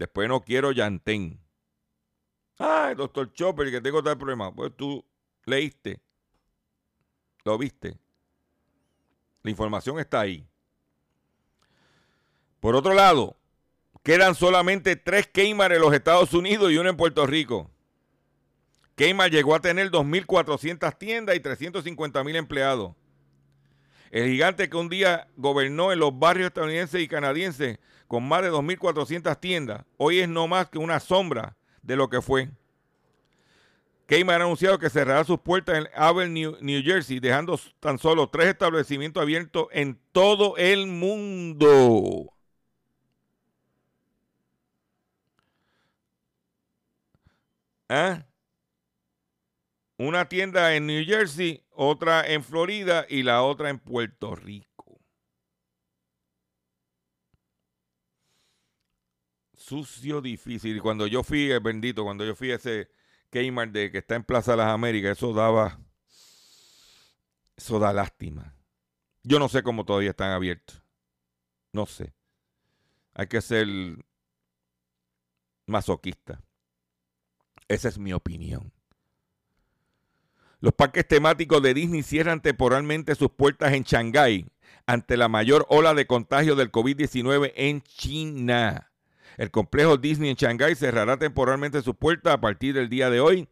Después 0.02 0.28
no 0.28 0.42
quiero 0.42 0.72
llantén. 0.72 1.40
Ay, 2.58 2.96
doctor 2.96 3.32
Chopper, 3.34 3.70
que 3.70 3.82
tengo 3.82 4.02
tal 4.02 4.18
problema. 4.18 4.52
Pues 4.52 4.76
tú 4.76 5.06
leíste. 5.46 6.02
Lo 7.46 7.56
viste. 7.56 8.00
La 9.44 9.52
información 9.52 10.00
está 10.00 10.22
ahí. 10.22 10.44
Por 12.60 12.76
otro 12.76 12.96
lado, 12.96 13.38
quedan 14.02 14.34
solamente 14.34 14.96
tres 14.96 15.28
Kmart 15.28 15.76
en 15.76 15.82
los 15.82 15.94
Estados 15.94 16.34
Unidos 16.34 16.72
y 16.72 16.78
uno 16.78 16.90
en 16.90 16.98
Puerto 16.98 17.28
Rico. 17.28 17.70
Kmart 18.96 19.32
llegó 19.32 19.54
a 19.54 19.60
tener 19.60 19.92
2.400 19.92 20.98
tiendas 20.98 21.36
y 21.36 21.40
350.000 21.42 22.36
empleados. 22.38 22.96
El 24.10 24.32
gigante 24.32 24.68
que 24.68 24.78
un 24.78 24.90
día 24.90 25.28
gobernó 25.38 25.92
en 25.92 26.00
los 26.00 26.18
barrios 26.18 26.48
estadounidenses 26.48 27.00
y 27.04 27.08
canadienses 27.08 27.78
con 28.12 28.28
más 28.28 28.42
de 28.42 28.52
2.400 28.52 29.40
tiendas, 29.40 29.86
hoy 29.96 30.20
es 30.20 30.28
no 30.28 30.46
más 30.46 30.68
que 30.68 30.78
una 30.78 31.00
sombra 31.00 31.56
de 31.82 31.96
lo 31.96 32.10
que 32.10 32.22
fue. 32.22 32.50
Kmart 34.06 34.42
ha 34.42 34.44
anunciado 34.44 34.78
que 34.78 34.90
cerrará 34.90 35.24
sus 35.24 35.40
puertas 35.40 35.78
en 35.78 35.88
Avenue, 35.96 36.58
New 36.60 36.84
Jersey, 36.84 37.22
dejando 37.22 37.58
tan 37.80 37.98
solo 37.98 38.28
tres 38.28 38.48
establecimientos 38.48 39.24
abiertos 39.24 39.68
en 39.72 39.98
todo 40.12 40.58
el 40.58 40.88
mundo. 40.88 42.34
¿Ah? 47.88 48.26
Una 49.96 50.28
tienda 50.28 50.76
en 50.76 50.86
New 50.86 51.06
Jersey, 51.06 51.64
otra 51.70 52.28
en 52.28 52.44
Florida 52.44 53.06
y 53.08 53.24
la 53.24 53.42
otra 53.44 53.70
en 53.70 53.80
Puerto 53.80 54.36
Rico. 54.36 54.71
Sucio, 59.72 60.22
difícil. 60.22 60.76
Y 60.76 60.80
cuando 60.82 61.08
yo 61.08 61.24
fui, 61.24 61.50
el 61.50 61.62
bendito, 61.62 62.04
cuando 62.04 62.26
yo 62.26 62.36
fui 62.36 62.52
a 62.52 62.56
ese 62.56 62.90
Kmart 63.30 63.72
de 63.72 63.90
que 63.90 64.00
está 64.00 64.16
en 64.16 64.24
Plaza 64.26 64.52
de 64.52 64.58
las 64.58 64.68
Américas, 64.68 65.18
eso 65.18 65.32
daba, 65.34 65.80
eso 67.56 67.80
da 67.80 67.94
lástima. 67.94 68.54
Yo 69.24 69.40
no 69.40 69.48
sé 69.48 69.64
cómo 69.64 69.86
todavía 69.86 70.10
están 70.10 70.32
abiertos. 70.32 70.84
No 71.72 71.86
sé. 71.86 72.14
Hay 73.14 73.28
que 73.28 73.40
ser 73.40 73.66
masoquista. 75.68 76.42
Esa 77.70 77.88
es 77.88 77.98
mi 77.98 78.12
opinión. 78.12 78.74
Los 80.60 80.74
parques 80.74 81.08
temáticos 81.08 81.62
de 81.62 81.74
Disney 81.74 82.04
cierran 82.04 82.42
temporalmente 82.42 83.16
sus 83.16 83.32
puertas 83.32 83.72
en 83.72 83.84
Shanghái 83.84 84.48
ante 84.86 85.16
la 85.16 85.30
mayor 85.30 85.66
ola 85.70 85.94
de 85.94 86.08
contagio 86.08 86.58
del 86.58 86.74
COVID-19 86.74 87.54
en 87.56 87.82
China. 87.84 88.91
El 89.38 89.52
complejo 89.52 89.98
Disney 89.98 90.30
en 90.30 90.36
Shanghái 90.36 90.76
cerrará 90.76 91.18
temporalmente 91.18 91.82
sus 91.82 91.96
puertas 91.96 92.34
a 92.34 92.42
partir 92.42 92.76
del 92.76 92.90
día 92.90 93.10
de 93.10 93.20
hoy 93.20 93.48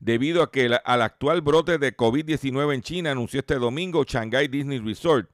debido 0.00 0.42
a 0.42 0.50
que 0.50 0.78
al 0.84 1.02
actual 1.02 1.40
brote 1.40 1.78
de 1.78 1.96
COVID-19 1.96 2.74
en 2.74 2.82
China, 2.82 3.10
anunció 3.10 3.40
este 3.40 3.56
domingo 3.56 4.04
Shanghai 4.04 4.48
Disney 4.48 4.78
Resort 4.78 5.30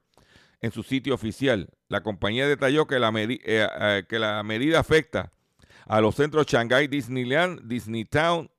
en 0.61 0.71
su 0.71 0.83
sitio 0.83 1.13
oficial. 1.13 1.69
La 1.87 2.01
compañía 2.01 2.47
detalló 2.47 2.87
que 2.87 2.99
la, 2.99 3.11
eh, 3.15 3.39
eh, 3.45 4.41
medida 4.43 4.79
afecta 4.79 5.31
a 5.87 6.01
los 6.01 6.15
centros 6.15 6.47
Shanghai 6.47 6.87
Disneyland, 6.87 7.67
Disneytown, 7.67 8.49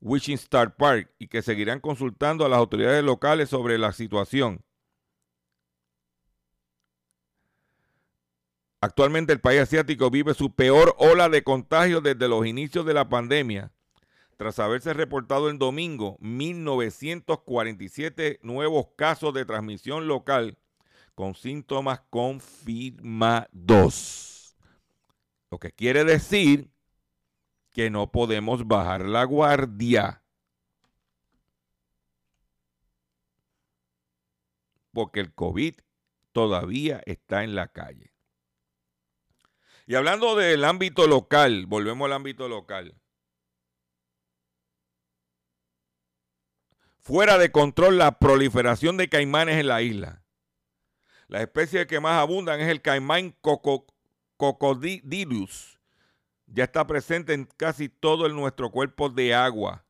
Wishing 0.00 0.34
Star 0.34 0.76
Park 0.76 1.10
y 1.18 1.28
que 1.28 1.42
seguirán 1.42 1.80
consultando 1.80 2.44
a 2.44 2.48
las 2.48 2.58
autoridades 2.58 3.02
locales 3.02 3.48
sobre 3.48 3.78
la 3.78 3.92
situación. 3.92 4.62
Actualmente 8.84 9.32
el 9.32 9.40
país 9.40 9.62
asiático 9.62 10.10
vive 10.10 10.34
su 10.34 10.54
peor 10.54 10.94
ola 10.98 11.30
de 11.30 11.42
contagios 11.42 12.02
desde 12.02 12.28
los 12.28 12.46
inicios 12.46 12.84
de 12.84 12.92
la 12.92 13.08
pandemia, 13.08 13.72
tras 14.36 14.58
haberse 14.58 14.92
reportado 14.92 15.48
el 15.48 15.58
domingo 15.58 16.18
1.947 16.18 18.40
nuevos 18.42 18.88
casos 18.94 19.32
de 19.32 19.46
transmisión 19.46 20.06
local 20.06 20.58
con 21.14 21.34
síntomas 21.34 22.02
confirmados. 22.10 24.54
Lo 25.50 25.58
que 25.58 25.72
quiere 25.72 26.04
decir 26.04 26.70
que 27.72 27.88
no 27.88 28.12
podemos 28.12 28.68
bajar 28.68 29.06
la 29.06 29.24
guardia. 29.24 30.22
Porque 34.92 35.20
el 35.20 35.32
COVID 35.32 35.74
todavía 36.32 37.00
está 37.06 37.44
en 37.44 37.54
la 37.54 37.68
calle. 37.68 38.13
Y 39.86 39.94
hablando 39.96 40.34
del 40.34 40.64
ámbito 40.64 41.06
local, 41.06 41.66
volvemos 41.66 42.06
al 42.06 42.14
ámbito 42.14 42.48
local. 42.48 42.94
Fuera 47.00 47.36
de 47.36 47.52
control 47.52 47.98
la 47.98 48.18
proliferación 48.18 48.96
de 48.96 49.10
caimanes 49.10 49.60
en 49.60 49.68
la 49.68 49.82
isla. 49.82 50.24
La 51.28 51.42
especie 51.42 51.86
que 51.86 52.00
más 52.00 52.18
abundan 52.18 52.60
es 52.60 52.68
el 52.68 52.80
caimán 52.80 53.36
cocodilus. 54.38 55.78
Ya 56.46 56.64
está 56.64 56.86
presente 56.86 57.34
en 57.34 57.44
casi 57.44 57.90
todo 57.90 58.26
nuestro 58.30 58.70
cuerpo 58.70 59.10
de 59.10 59.34
agua. 59.34 59.84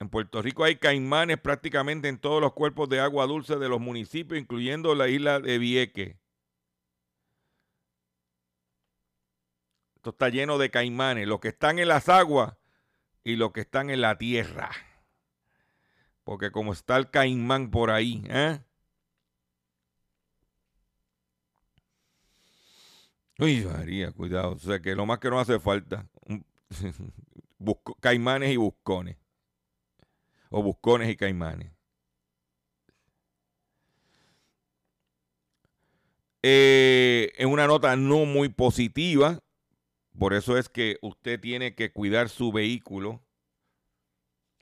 En 0.00 0.08
Puerto 0.08 0.40
Rico 0.40 0.64
hay 0.64 0.76
caimanes 0.76 1.38
prácticamente 1.38 2.08
en 2.08 2.18
todos 2.18 2.40
los 2.40 2.54
cuerpos 2.54 2.88
de 2.88 3.00
agua 3.00 3.26
dulce 3.26 3.56
de 3.56 3.68
los 3.68 3.80
municipios, 3.80 4.40
incluyendo 4.40 4.94
la 4.94 5.08
isla 5.08 5.38
de 5.38 5.58
Vieque. 5.58 6.21
Esto 10.02 10.10
está 10.10 10.30
lleno 10.30 10.58
de 10.58 10.68
caimanes, 10.68 11.28
los 11.28 11.38
que 11.38 11.46
están 11.46 11.78
en 11.78 11.86
las 11.86 12.08
aguas 12.08 12.56
y 13.22 13.36
los 13.36 13.52
que 13.52 13.60
están 13.60 13.88
en 13.88 14.00
la 14.00 14.18
tierra. 14.18 14.68
Porque 16.24 16.50
como 16.50 16.72
está 16.72 16.96
el 16.96 17.08
caimán 17.08 17.70
por 17.70 17.92
ahí, 17.92 18.24
¿eh? 18.28 18.58
Uy, 23.38 23.64
María, 23.64 24.10
cuidado. 24.10 24.54
O 24.54 24.58
sea 24.58 24.80
que 24.80 24.96
lo 24.96 25.06
más 25.06 25.20
que 25.20 25.30
no 25.30 25.38
hace 25.38 25.60
falta. 25.60 26.08
caimanes 28.00 28.50
y 28.50 28.56
buscones. 28.56 29.18
O 30.50 30.64
buscones 30.64 31.10
y 31.10 31.16
caimanes. 31.16 31.70
Eh, 36.42 37.30
en 37.36 37.48
una 37.50 37.68
nota 37.68 37.94
no 37.94 38.24
muy 38.24 38.48
positiva, 38.48 39.40
por 40.18 40.34
eso 40.34 40.58
es 40.58 40.68
que 40.68 40.98
usted 41.02 41.40
tiene 41.40 41.74
que 41.74 41.92
cuidar 41.92 42.28
su 42.28 42.52
vehículo, 42.52 43.22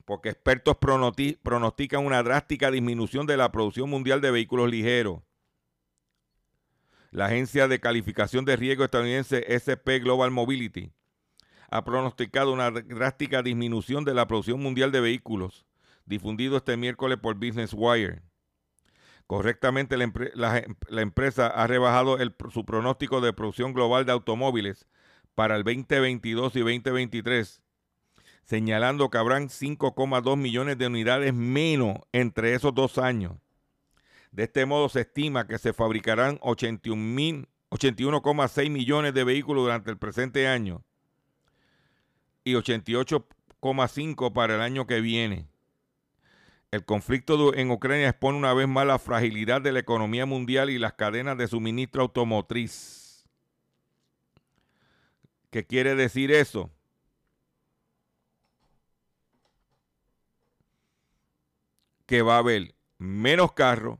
porque 0.04 0.30
expertos 0.30 0.76
pronostican 0.78 2.04
una 2.04 2.22
drástica 2.22 2.70
disminución 2.70 3.26
de 3.26 3.36
la 3.36 3.52
producción 3.52 3.88
mundial 3.90 4.20
de 4.20 4.30
vehículos 4.30 4.70
ligeros. 4.70 5.22
La 7.10 7.26
agencia 7.26 7.68
de 7.68 7.80
calificación 7.80 8.44
de 8.44 8.56
riesgo 8.56 8.84
estadounidense 8.84 9.44
SP 9.50 9.98
Global 9.98 10.30
Mobility 10.30 10.92
ha 11.70 11.84
pronosticado 11.84 12.52
una 12.52 12.70
drástica 12.70 13.42
disminución 13.42 14.04
de 14.04 14.14
la 14.14 14.26
producción 14.26 14.60
mundial 14.60 14.92
de 14.92 15.00
vehículos, 15.00 15.66
difundido 16.04 16.56
este 16.56 16.76
miércoles 16.76 17.18
por 17.18 17.34
Business 17.36 17.72
Wire. 17.72 18.22
Correctamente, 19.26 19.96
la, 19.96 20.64
empresa 21.02 21.46
ha 21.46 21.66
rebajado 21.68 22.18
su 22.52 22.64
pronóstico 22.64 23.20
de 23.20 23.32
producción 23.32 23.72
global 23.72 24.04
de 24.04 24.12
automóviles 24.12 24.88
para 25.40 25.56
el 25.56 25.64
2022 25.64 26.54
y 26.56 26.58
2023, 26.58 27.62
señalando 28.44 29.08
que 29.08 29.16
habrán 29.16 29.48
5,2 29.48 30.36
millones 30.36 30.76
de 30.76 30.86
unidades 30.86 31.32
menos 31.32 31.96
entre 32.12 32.52
esos 32.52 32.74
dos 32.74 32.98
años. 32.98 33.38
De 34.32 34.42
este 34.42 34.66
modo 34.66 34.90
se 34.90 35.00
estima 35.00 35.46
que 35.46 35.56
se 35.56 35.72
fabricarán 35.72 36.38
81,6 36.40 38.68
millones 38.68 39.14
de 39.14 39.24
vehículos 39.24 39.64
durante 39.64 39.90
el 39.90 39.96
presente 39.96 40.46
año 40.46 40.84
y 42.44 42.52
88,5 42.52 44.34
para 44.34 44.56
el 44.56 44.60
año 44.60 44.86
que 44.86 45.00
viene. 45.00 45.46
El 46.70 46.84
conflicto 46.84 47.54
en 47.54 47.70
Ucrania 47.70 48.10
expone 48.10 48.36
una 48.36 48.52
vez 48.52 48.68
más 48.68 48.86
la 48.86 48.98
fragilidad 48.98 49.62
de 49.62 49.72
la 49.72 49.80
economía 49.80 50.26
mundial 50.26 50.68
y 50.68 50.78
las 50.78 50.92
cadenas 50.92 51.38
de 51.38 51.48
suministro 51.48 52.02
automotriz. 52.02 52.99
¿Qué 55.50 55.66
quiere 55.66 55.94
decir 55.96 56.30
eso? 56.30 56.70
Que 62.06 62.22
va 62.22 62.36
a 62.36 62.38
haber 62.38 62.74
menos 62.98 63.52
carros 63.52 63.98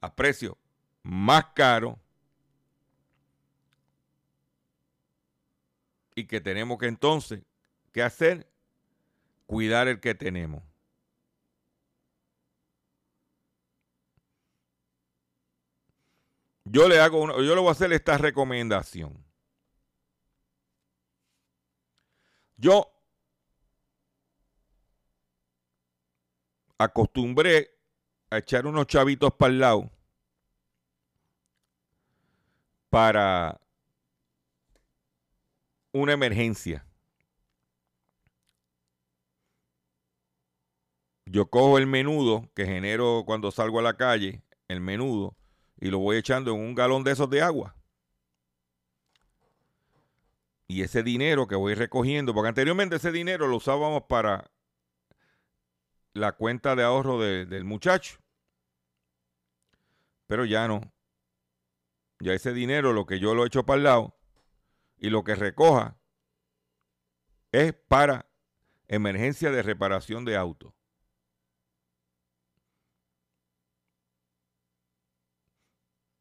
a 0.00 0.14
precio 0.14 0.58
más 1.02 1.46
caro 1.54 1.98
y 6.14 6.26
que 6.26 6.40
tenemos 6.40 6.78
que 6.78 6.86
entonces, 6.86 7.42
¿qué 7.92 8.02
hacer? 8.02 8.50
Cuidar 9.46 9.88
el 9.88 10.00
que 10.00 10.14
tenemos. 10.14 10.62
Yo 16.64 16.88
le 16.88 16.98
hago 16.98 17.42
yo 17.42 17.54
le 17.54 17.60
voy 17.60 17.68
a 17.68 17.72
hacer 17.72 17.92
esta 17.92 18.16
recomendación. 18.16 19.22
Yo 22.64 22.90
acostumbré 26.78 27.76
a 28.30 28.38
echar 28.38 28.66
unos 28.66 28.86
chavitos 28.86 29.34
para 29.34 29.52
el 29.52 29.60
lado 29.60 29.90
para 32.88 33.60
una 35.92 36.14
emergencia. 36.14 36.86
Yo 41.26 41.50
cojo 41.50 41.76
el 41.76 41.86
menudo 41.86 42.48
que 42.54 42.64
genero 42.64 43.24
cuando 43.26 43.50
salgo 43.50 43.80
a 43.80 43.82
la 43.82 43.98
calle, 43.98 44.42
el 44.68 44.80
menudo, 44.80 45.36
y 45.78 45.88
lo 45.88 45.98
voy 45.98 46.16
echando 46.16 46.54
en 46.54 46.60
un 46.62 46.74
galón 46.74 47.04
de 47.04 47.12
esos 47.12 47.28
de 47.28 47.42
agua. 47.42 47.76
Y 50.66 50.82
ese 50.82 51.02
dinero 51.02 51.46
que 51.46 51.56
voy 51.56 51.74
recogiendo, 51.74 52.32
porque 52.34 52.48
anteriormente 52.48 52.96
ese 52.96 53.12
dinero 53.12 53.46
lo 53.46 53.56
usábamos 53.56 54.04
para 54.04 54.50
la 56.14 56.32
cuenta 56.32 56.74
de 56.74 56.82
ahorro 56.84 57.20
del 57.20 57.64
muchacho. 57.64 58.18
Pero 60.26 60.44
ya 60.44 60.66
no. 60.68 60.80
Ya 62.20 62.32
ese 62.32 62.52
dinero, 62.52 62.92
lo 62.92 63.04
que 63.04 63.18
yo 63.18 63.34
lo 63.34 63.44
echo 63.44 63.66
para 63.66 63.76
el 63.76 63.84
lado 63.84 64.16
y 64.96 65.10
lo 65.10 65.24
que 65.24 65.34
recoja 65.34 65.98
es 67.52 67.74
para 67.74 68.30
emergencia 68.88 69.50
de 69.50 69.62
reparación 69.62 70.24
de 70.24 70.36
auto. 70.36 70.74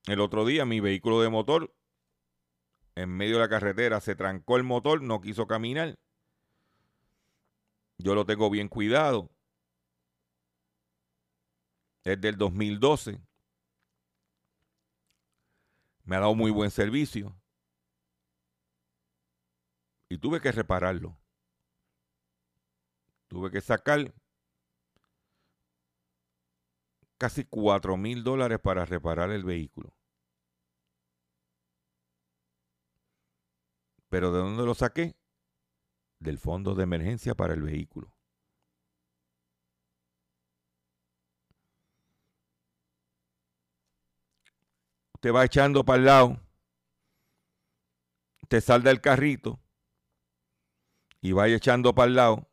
El 0.06 0.20
otro 0.20 0.46
día 0.46 0.66
mi 0.66 0.82
vehículo 0.82 1.22
de 1.22 1.30
motor, 1.30 1.74
en 2.96 3.10
medio 3.10 3.36
de 3.36 3.42
la 3.42 3.50
carretera, 3.50 4.00
se 4.00 4.16
trancó 4.16 4.58
el 4.58 4.64
motor, 4.64 5.02
no 5.02 5.22
quiso 5.22 5.48
caminar. 5.48 5.96
Yo 7.98 8.16
lo 8.16 8.26
tengo 8.26 8.50
bien 8.50 8.68
cuidado. 8.68 9.30
Es 12.04 12.20
del 12.20 12.38
2012. 12.38 13.20
Me 16.04 16.16
ha 16.18 16.20
dado 16.20 16.36
muy 16.36 16.52
buen 16.52 16.70
servicio. 16.70 17.36
Y 20.10 20.18
tuve 20.18 20.42
que 20.42 20.52
repararlo. 20.52 21.18
Tuve 23.30 23.50
que 23.50 23.62
sacar 23.62 24.14
casi 27.18 27.46
4 27.46 27.96
mil 27.96 28.24
dólares 28.24 28.60
para 28.60 28.86
reparar 28.86 29.32
el 29.32 29.46
vehículo. 29.46 29.94
¿Pero 34.14 34.32
de 34.32 34.42
dónde 34.42 34.64
lo 34.64 34.76
saqué? 34.76 35.16
Del 36.20 36.38
fondo 36.38 36.76
de 36.76 36.84
emergencia 36.84 37.34
para 37.34 37.56
el 37.56 37.64
vehículo. 37.64 38.14
Usted 45.16 45.34
va 45.34 45.46
echando 45.46 45.84
para 45.84 45.98
el 45.98 46.06
lado, 46.06 46.40
te 48.50 48.62
salda 48.62 48.92
el 48.92 49.02
carrito 49.02 49.60
y 51.20 51.32
va 51.32 51.48
echando 51.48 51.96
para 51.96 52.08
el 52.08 52.14
lado, 52.14 52.48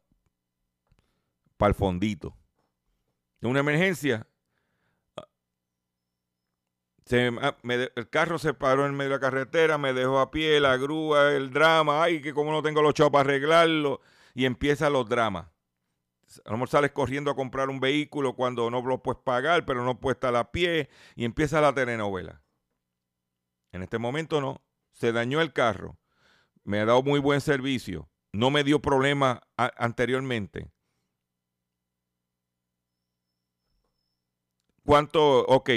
para 1.58 1.68
el 1.68 1.74
fondito. 1.74 2.34
De 3.42 3.48
una 3.48 3.60
emergencia, 3.60 4.26
Ah, 7.12 7.56
el 7.62 8.08
carro 8.08 8.38
se 8.38 8.54
paró 8.54 8.86
en 8.86 8.94
medio 8.94 9.10
de 9.10 9.16
la 9.16 9.20
carretera, 9.20 9.78
me 9.78 9.92
dejó 9.92 10.20
a 10.20 10.30
pie, 10.30 10.60
la 10.60 10.76
grúa, 10.76 11.32
el 11.32 11.50
drama, 11.50 12.02
ay, 12.04 12.20
que 12.20 12.32
como 12.32 12.52
no 12.52 12.62
tengo 12.62 12.82
los 12.82 12.94
chavos 12.94 13.12
para 13.12 13.22
arreglarlo, 13.22 14.00
y 14.34 14.44
empiezan 14.44 14.92
los 14.92 15.08
dramas. 15.08 15.48
A 16.44 16.50
lo 16.50 16.52
mejor 16.52 16.68
sales 16.68 16.92
corriendo 16.92 17.30
a 17.30 17.34
comprar 17.34 17.68
un 17.68 17.80
vehículo 17.80 18.34
cuando 18.36 18.70
no 18.70 18.80
lo 18.82 19.02
puedes 19.02 19.20
pagar, 19.22 19.64
pero 19.66 19.84
no 19.84 19.98
puedes 19.98 20.16
estar 20.16 20.36
a 20.36 20.52
pie, 20.52 20.88
y 21.16 21.24
empieza 21.24 21.60
la 21.60 21.74
telenovela. 21.74 22.42
En 23.72 23.82
este 23.82 23.98
momento 23.98 24.40
no, 24.40 24.62
se 24.92 25.12
dañó 25.12 25.40
el 25.40 25.52
carro, 25.52 25.98
me 26.62 26.78
ha 26.80 26.84
dado 26.84 27.02
muy 27.02 27.18
buen 27.18 27.40
servicio, 27.40 28.08
no 28.32 28.50
me 28.50 28.62
dio 28.62 28.80
problema 28.80 29.42
anteriormente. 29.56 30.70
¿Cuánto? 34.84 35.44
Ok, 35.46 35.70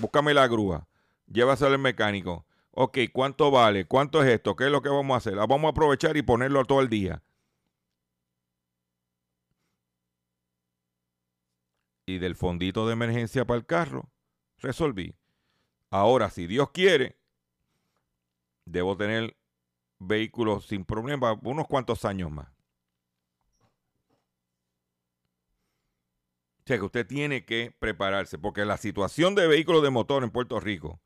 búscame 0.00 0.34
la 0.34 0.48
grúa, 0.48 0.88
llévaselo 1.26 1.72
al 1.72 1.78
mecánico. 1.78 2.46
Ok, 2.72 2.98
¿cuánto 3.12 3.50
vale? 3.50 3.86
¿Cuánto 3.86 4.22
es 4.22 4.28
esto? 4.30 4.56
¿Qué 4.56 4.64
es 4.64 4.70
lo 4.70 4.82
que 4.82 4.88
vamos 4.88 5.14
a 5.14 5.18
hacer? 5.18 5.34
La 5.34 5.46
vamos 5.46 5.68
a 5.68 5.70
aprovechar 5.72 6.16
y 6.16 6.22
ponerlo 6.22 6.64
todo 6.64 6.80
el 6.80 6.88
día. 6.88 7.22
Y 12.06 12.18
del 12.18 12.36
fondito 12.36 12.86
de 12.86 12.92
emergencia 12.92 13.44
para 13.44 13.58
el 13.58 13.66
carro, 13.66 14.10
resolví. 14.58 15.14
Ahora, 15.90 16.30
si 16.30 16.46
Dios 16.46 16.70
quiere, 16.70 17.18
debo 18.64 18.96
tener 18.96 19.36
vehículos 19.98 20.66
sin 20.66 20.84
problema 20.84 21.38
unos 21.42 21.66
cuantos 21.66 22.04
años 22.04 22.30
más. 22.30 22.48
O 26.60 26.66
sea 26.66 26.78
que 26.78 26.84
usted 26.84 27.06
tiene 27.06 27.44
que 27.44 27.74
prepararse, 27.78 28.38
porque 28.38 28.64
la 28.64 28.76
situación 28.76 29.34
de 29.34 29.46
vehículos 29.46 29.82
de 29.82 29.90
motor 29.90 30.22
en 30.22 30.30
Puerto 30.30 30.60
Rico, 30.60 31.00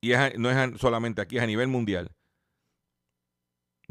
y 0.00 0.12
no 0.36 0.50
es 0.50 0.80
solamente 0.80 1.22
aquí, 1.22 1.36
es 1.36 1.42
a 1.42 1.46
nivel 1.46 1.68
mundial, 1.68 2.10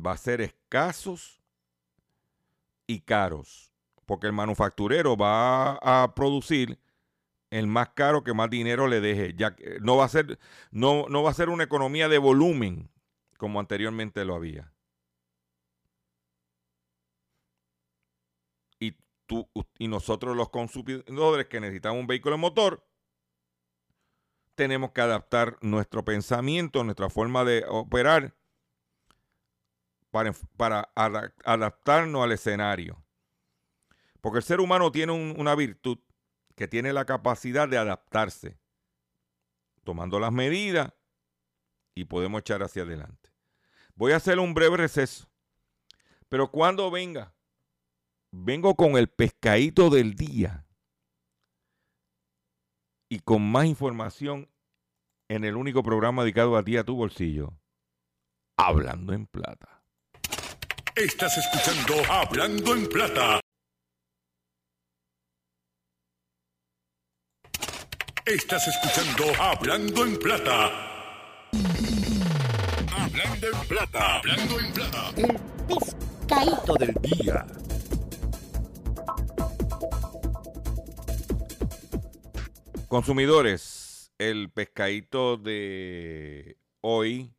va 0.06 0.12
a 0.12 0.18
ser 0.18 0.42
escasos 0.42 1.42
y 2.88 3.00
caros, 3.00 3.72
porque 4.06 4.28
el 4.28 4.34
manufacturero 4.34 5.18
va 5.18 5.74
a 5.76 6.14
producir 6.14 6.78
el 7.50 7.68
más 7.68 7.90
caro 7.90 8.24
que 8.24 8.34
más 8.34 8.50
dinero 8.50 8.88
le 8.88 9.00
deje, 9.02 9.34
ya 9.36 9.56
que 9.56 9.80
no 9.82 9.96
va 9.98 10.06
a 10.06 10.10
ser, 10.10 10.38
no, 10.72 11.06
no 11.10 11.24
va 11.24 11.32
a 11.32 11.36
ser 11.36 11.50
una 11.50 11.64
economía 11.64 12.10
de 12.10 12.18
volumen 12.18 12.90
como 13.38 13.60
anteriormente 13.60 14.26
lo 14.26 14.36
había. 14.36 14.75
Y 19.78 19.88
nosotros 19.88 20.36
los 20.36 20.50
consumidores 20.50 21.48
que 21.48 21.60
necesitamos 21.60 22.00
un 22.00 22.08
vehículo 22.08 22.38
motor, 22.38 22.86
tenemos 24.56 24.92
que 24.92 25.02
adaptar 25.02 25.58
nuestro 25.62 26.06
pensamiento, 26.06 26.84
nuestra 26.84 27.10
forma 27.10 27.44
de 27.44 27.66
operar 27.68 28.34
para, 30.12 30.34
para 30.56 30.92
adaptarnos 31.44 32.24
al 32.24 32.32
escenario. 32.32 33.04
Porque 34.22 34.38
el 34.38 34.44
ser 34.44 34.60
humano 34.60 34.92
tiene 34.92 35.12
una 35.12 35.56
virtud 35.56 36.00
que 36.56 36.68
tiene 36.68 36.94
la 36.94 37.06
capacidad 37.06 37.68
de 37.68 37.78
adaptarse, 37.78 38.58
tomando 39.84 40.20
las 40.20 40.32
medidas 40.32 40.94
y 41.94 42.06
podemos 42.06 42.40
echar 42.40 42.64
hacia 42.64 42.84
adelante. 42.84 43.30
Voy 43.94 44.14
a 44.14 44.18
hacer 44.18 44.40
un 44.40 44.54
breve 44.54 44.78
receso, 44.78 45.30
pero 46.30 46.50
cuando 46.50 46.90
venga 46.90 47.35
vengo 48.32 48.76
con 48.76 48.98
el 48.98 49.08
pescadito 49.08 49.90
del 49.90 50.16
día 50.16 50.66
y 53.10 53.20
con 53.20 53.50
más 53.50 53.66
información 53.66 54.50
en 55.30 55.44
el 55.44 55.56
único 55.56 55.84
programa 55.84 56.24
dedicado 56.24 56.58
a 56.58 56.64
ti, 56.64 56.78
a 56.78 56.84
tu 56.84 56.96
bolsillo, 56.96 57.54
hablando 58.58 59.14
en 59.14 59.26
plata. 59.26 59.76
Estás 60.96 61.38
escuchando 61.38 62.10
Hablando 62.10 62.74
en 62.74 62.88
Plata. 62.88 63.42
Estás 68.26 68.66
escuchando 68.66 69.26
Hablando 69.44 70.06
en 70.06 70.18
Plata. 70.18 70.72
Hablando 72.98 73.48
en 73.48 73.68
Plata. 73.68 74.16
Hablando 74.20 74.60
en 74.62 74.72
Plata. 74.72 75.14
El 75.18 75.40
pescadito 75.68 76.74
del 76.76 76.94
día. 77.02 77.46
Consumidores, 82.88 84.12
el 84.20 84.50
pescadito 84.52 85.38
de 85.38 86.58
hoy, 86.82 87.34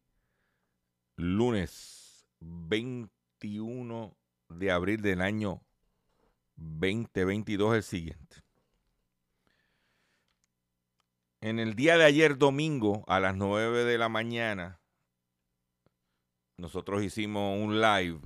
lunes 1.16 2.26
21 2.40 4.16
de 4.48 4.70
abril 4.72 5.00
del 5.02 5.20
año 5.20 5.62
2022, 6.56 7.72
es 7.72 7.76
el 7.76 7.82
siguiente. 7.85 8.37
En 11.40 11.59
el 11.61 11.74
día 11.74 11.96
de 11.96 12.04
ayer 12.04 12.37
domingo 12.38 13.04
a 13.06 13.20
las 13.20 13.37
9 13.37 13.85
de 13.85 13.98
la 13.98 14.09
mañana, 14.09 14.80
nosotros 16.56 17.02
hicimos 17.02 17.56
un 17.62 17.80
live. 17.80 18.20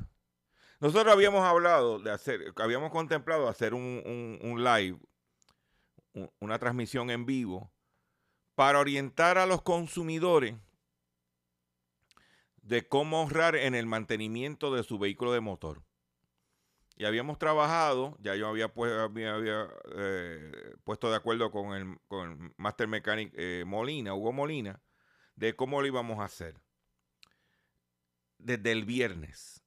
Nosotros 0.81 1.13
habíamos 1.13 1.43
hablado 1.45 1.99
de 1.99 2.11
hacer, 2.13 2.55
habíamos 2.57 2.91
contemplado 2.91 3.49
hacer 3.49 3.75
un, 3.75 4.03
un- 4.07 4.39
un 4.43 4.65
live, 4.65 4.99
una 6.39 6.59
transmisión 6.59 7.11
en 7.11 7.27
vivo, 7.27 7.73
para 8.55 8.79
orientar 8.79 9.39
a 9.39 9.47
los 9.47 9.63
consumidores 9.63 10.57
de 12.63 12.87
cómo 12.87 13.21
ahorrar 13.21 13.57
en 13.57 13.75
el 13.75 13.87
mantenimiento 13.87 14.75
de 14.75 14.83
su 14.83 14.99
vehículo 14.99 15.33
de 15.33 15.41
motor. 15.41 15.83
Y 16.97 17.07
habíamos 17.07 17.39
trabajado, 17.39 18.15
ya 18.21 18.35
yo 18.37 18.49
había, 18.49 18.71
eh, 19.97 20.75
puesto 20.85 21.11
de 21.11 21.17
acuerdo 21.17 21.51
con 21.51 21.75
el, 21.75 21.99
con 22.09 22.53
Master 22.59 22.89
Mechanic 22.89 23.33
eh, 23.37 23.65
Molina, 23.67 24.15
Hugo 24.15 24.33
Molina, 24.33 24.83
de 25.35 25.57
cómo 25.57 25.81
lo 25.81 25.87
íbamos 25.87 26.19
a 26.19 26.25
hacer. 26.25 26.61
Desde 28.37 28.73
el 28.73 28.85
viernes. 28.85 29.65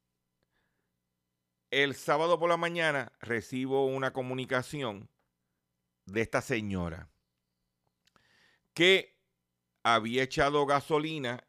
El 1.72 1.96
sábado 1.96 2.38
por 2.38 2.50
la 2.50 2.58
mañana 2.58 3.12
recibo 3.20 3.88
una 3.88 4.14
comunicación 4.14 5.10
de 6.06 6.22
esta 6.22 6.42
señora 6.42 7.10
que 8.74 9.20
había 9.84 10.24
echado 10.24 10.66
gasolina, 10.66 11.48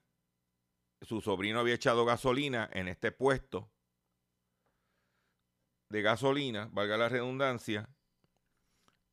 su 1.02 1.20
sobrino 1.20 1.60
había 1.60 1.74
echado 1.74 2.04
gasolina 2.04 2.68
en 2.72 2.88
este 2.88 3.12
puesto 3.12 3.70
de 5.88 6.02
gasolina, 6.02 6.68
valga 6.72 6.96
la 6.96 7.08
redundancia, 7.08 7.88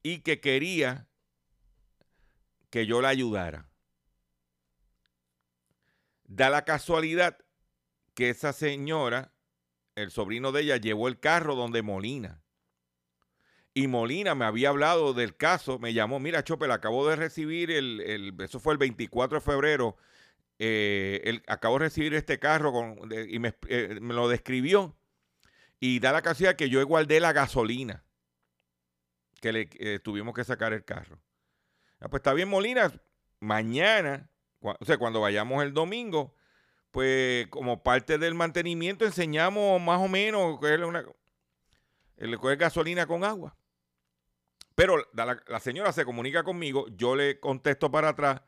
y 0.04 0.20
que 0.20 0.40
quería 0.42 1.08
que 2.70 2.88
yo 2.88 3.02
la 3.02 3.10
ayudara. 3.10 3.70
Da 6.24 6.50
la 6.50 6.64
casualidad 6.64 7.38
que 8.16 8.30
esa 8.30 8.54
señora, 8.54 9.34
el 9.96 10.12
sobrino 10.12 10.52
de 10.52 10.62
ella, 10.62 10.78
llevó 10.78 11.08
el 11.08 11.20
carro 11.20 11.56
donde 11.56 11.82
Molina. 11.82 12.41
Y 13.74 13.88
Molina 13.88 14.36
me 14.36 14.46
había 14.46 14.70
hablado 14.70 15.14
del 15.14 15.36
caso, 15.38 15.80
me 15.80 15.94
llamó, 15.94 16.20
mira, 16.20 16.44
Chopper, 16.44 16.72
acabo 16.72 17.08
de 17.08 17.16
recibir 17.16 17.72
el, 17.72 18.02
el- 18.02 18.36
eso 18.42 18.60
fue 18.60 18.74
el 18.74 18.78
24 18.78 19.40
de 19.40 19.46
febrero, 19.46 19.96
eh, 20.60 21.22
el- 21.24 21.44
acabo 21.48 21.76
de 21.80 21.86
recibir 21.86 22.14
este 22.14 22.38
carro 22.40 22.74
con- 22.74 23.10
y 23.30 23.40
me, 23.40 23.56
eh, 23.70 23.98
me 24.02 24.14
lo 24.14 24.28
describió. 24.28 24.96
Y 25.80 26.00
da 26.00 26.12
la 26.12 26.22
casualidad 26.22 26.56
que 26.58 26.70
yo 26.70 26.86
guardé 26.86 27.20
la 27.20 27.34
gasolina 27.34 28.04
que 29.42 29.52
le 29.54 29.70
eh, 29.80 30.00
tuvimos 30.00 30.36
que 30.36 30.44
sacar 30.44 30.74
el 30.74 30.84
carro. 30.86 31.20
Ah, 32.00 32.10
pues 32.10 32.20
está 32.20 32.34
bien, 32.34 32.50
Molina, 32.50 32.92
mañana, 33.40 34.30
o 34.60 34.86
sea, 34.86 34.98
cuando 34.98 35.22
vayamos 35.22 35.64
el 35.64 35.74
domingo, 35.74 36.36
pues 36.92 37.48
como 37.48 37.82
parte 37.84 38.18
del 38.18 38.36
mantenimiento 38.36 39.06
enseñamos 39.06 39.82
más 39.82 40.00
o 40.00 40.08
menos 40.08 40.60
una, 40.62 41.06
el 42.18 42.38
coger 42.38 42.58
gasolina 42.58 43.08
con 43.08 43.24
agua. 43.24 43.56
Pero 44.76 44.98
la, 45.14 45.60
señora 45.60 45.92
se 45.92 46.06
comunica 46.06 46.44
conmigo, 46.44 46.88
yo 46.96 47.16
le 47.16 47.40
contesto 47.40 47.92
para 47.92 48.10
atrás 48.10 48.42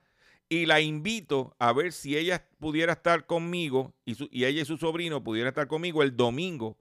y 0.50 0.66
la 0.66 0.80
invito 0.82 1.56
a 1.60 1.74
ver 1.74 1.92
si 1.92 2.18
ella 2.18 2.48
pudiera 2.60 2.94
estar 2.94 3.26
conmigo 3.26 3.94
y, 4.06 4.16
su- 4.16 4.30
y 4.32 4.46
ella 4.46 4.62
y 4.62 4.66
su 4.66 4.78
sobrino 4.78 5.24
pudieran 5.24 5.50
estar 5.50 5.68
conmigo 5.68 6.02
el 6.04 6.16
domingo 6.16 6.78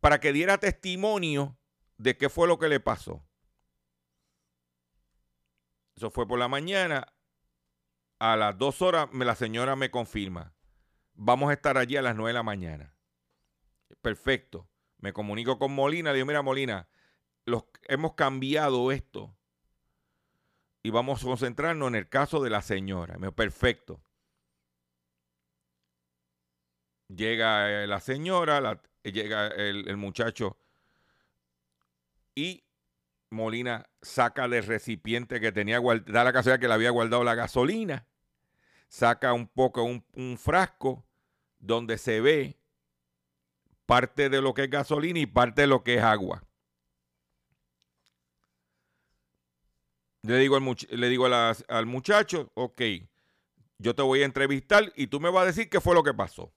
para 0.00 0.20
que 0.20 0.32
diera 0.32 0.58
testimonio 0.58 1.56
de 1.98 2.16
qué 2.16 2.28
fue 2.28 2.48
lo 2.48 2.58
que 2.58 2.68
le 2.68 2.80
pasó. 2.80 3.22
Eso 5.96 6.10
fue 6.10 6.26
por 6.26 6.38
la 6.38 6.48
mañana. 6.48 7.06
A 8.18 8.36
las 8.36 8.56
dos 8.58 8.82
horas 8.82 9.08
la 9.12 9.34
señora 9.34 9.76
me 9.76 9.90
confirma. 9.90 10.54
Vamos 11.14 11.50
a 11.50 11.52
estar 11.52 11.78
allí 11.78 11.96
a 11.96 12.02
las 12.02 12.16
nueve 12.16 12.30
de 12.30 12.34
la 12.34 12.42
mañana. 12.42 12.96
Perfecto. 14.02 14.68
Me 14.98 15.12
comunico 15.12 15.58
con 15.58 15.72
Molina. 15.72 16.10
Le 16.10 16.16
digo, 16.16 16.26
mira, 16.26 16.42
Molina, 16.42 16.88
los, 17.44 17.64
hemos 17.84 18.14
cambiado 18.14 18.92
esto. 18.92 19.34
Y 20.82 20.90
vamos 20.90 21.22
a 21.22 21.26
concentrarnos 21.26 21.88
en 21.88 21.94
el 21.94 22.08
caso 22.08 22.42
de 22.42 22.50
la 22.50 22.62
señora. 22.62 23.16
Perfecto. 23.32 24.00
Llega 27.08 27.84
eh, 27.84 27.86
la 27.86 28.00
señora, 28.00 28.80
llega 29.02 29.48
el, 29.48 29.96
muchacho 29.96 30.58
y 32.34 32.64
Molina 33.30 33.86
saca 34.02 34.48
del 34.48 34.64
recipiente 34.64 35.40
que 35.40 35.52
tenía 35.52 35.80
da 35.80 36.24
la 36.24 36.32
casualidad 36.32 36.60
que 36.60 36.68
le 36.68 36.74
había 36.74 36.90
guardado 36.90 37.24
la 37.24 37.34
gasolina, 37.34 38.06
saca 38.88 39.32
un 39.32 39.46
poco, 39.46 39.84
un, 39.84 40.04
un 40.14 40.38
frasco 40.38 41.06
donde 41.58 41.98
se 41.98 42.20
ve 42.20 42.58
parte 43.86 44.30
de 44.30 44.40
lo 44.40 44.54
que 44.54 44.64
es 44.64 44.70
gasolina 44.70 45.18
y 45.18 45.26
parte 45.26 45.62
de 45.62 45.66
lo 45.66 45.84
que 45.84 45.96
es 45.96 46.02
agua. 46.02 46.42
Le 50.24 50.38
digo 50.38 50.56
al, 50.56 50.64
le 50.88 51.08
digo 51.10 51.26
al 51.26 51.86
muchacho, 51.86 52.50
ok, 52.54 52.80
yo 53.76 53.94
te 53.94 54.00
voy 54.00 54.22
a 54.22 54.24
entrevistar 54.24 54.90
y 54.96 55.08
tú 55.08 55.20
me 55.20 55.28
vas 55.28 55.42
a 55.42 55.46
decir 55.48 55.68
qué 55.68 55.82
fue 55.82 55.94
lo 55.94 56.02
que 56.02 56.14
pasó. 56.14 56.50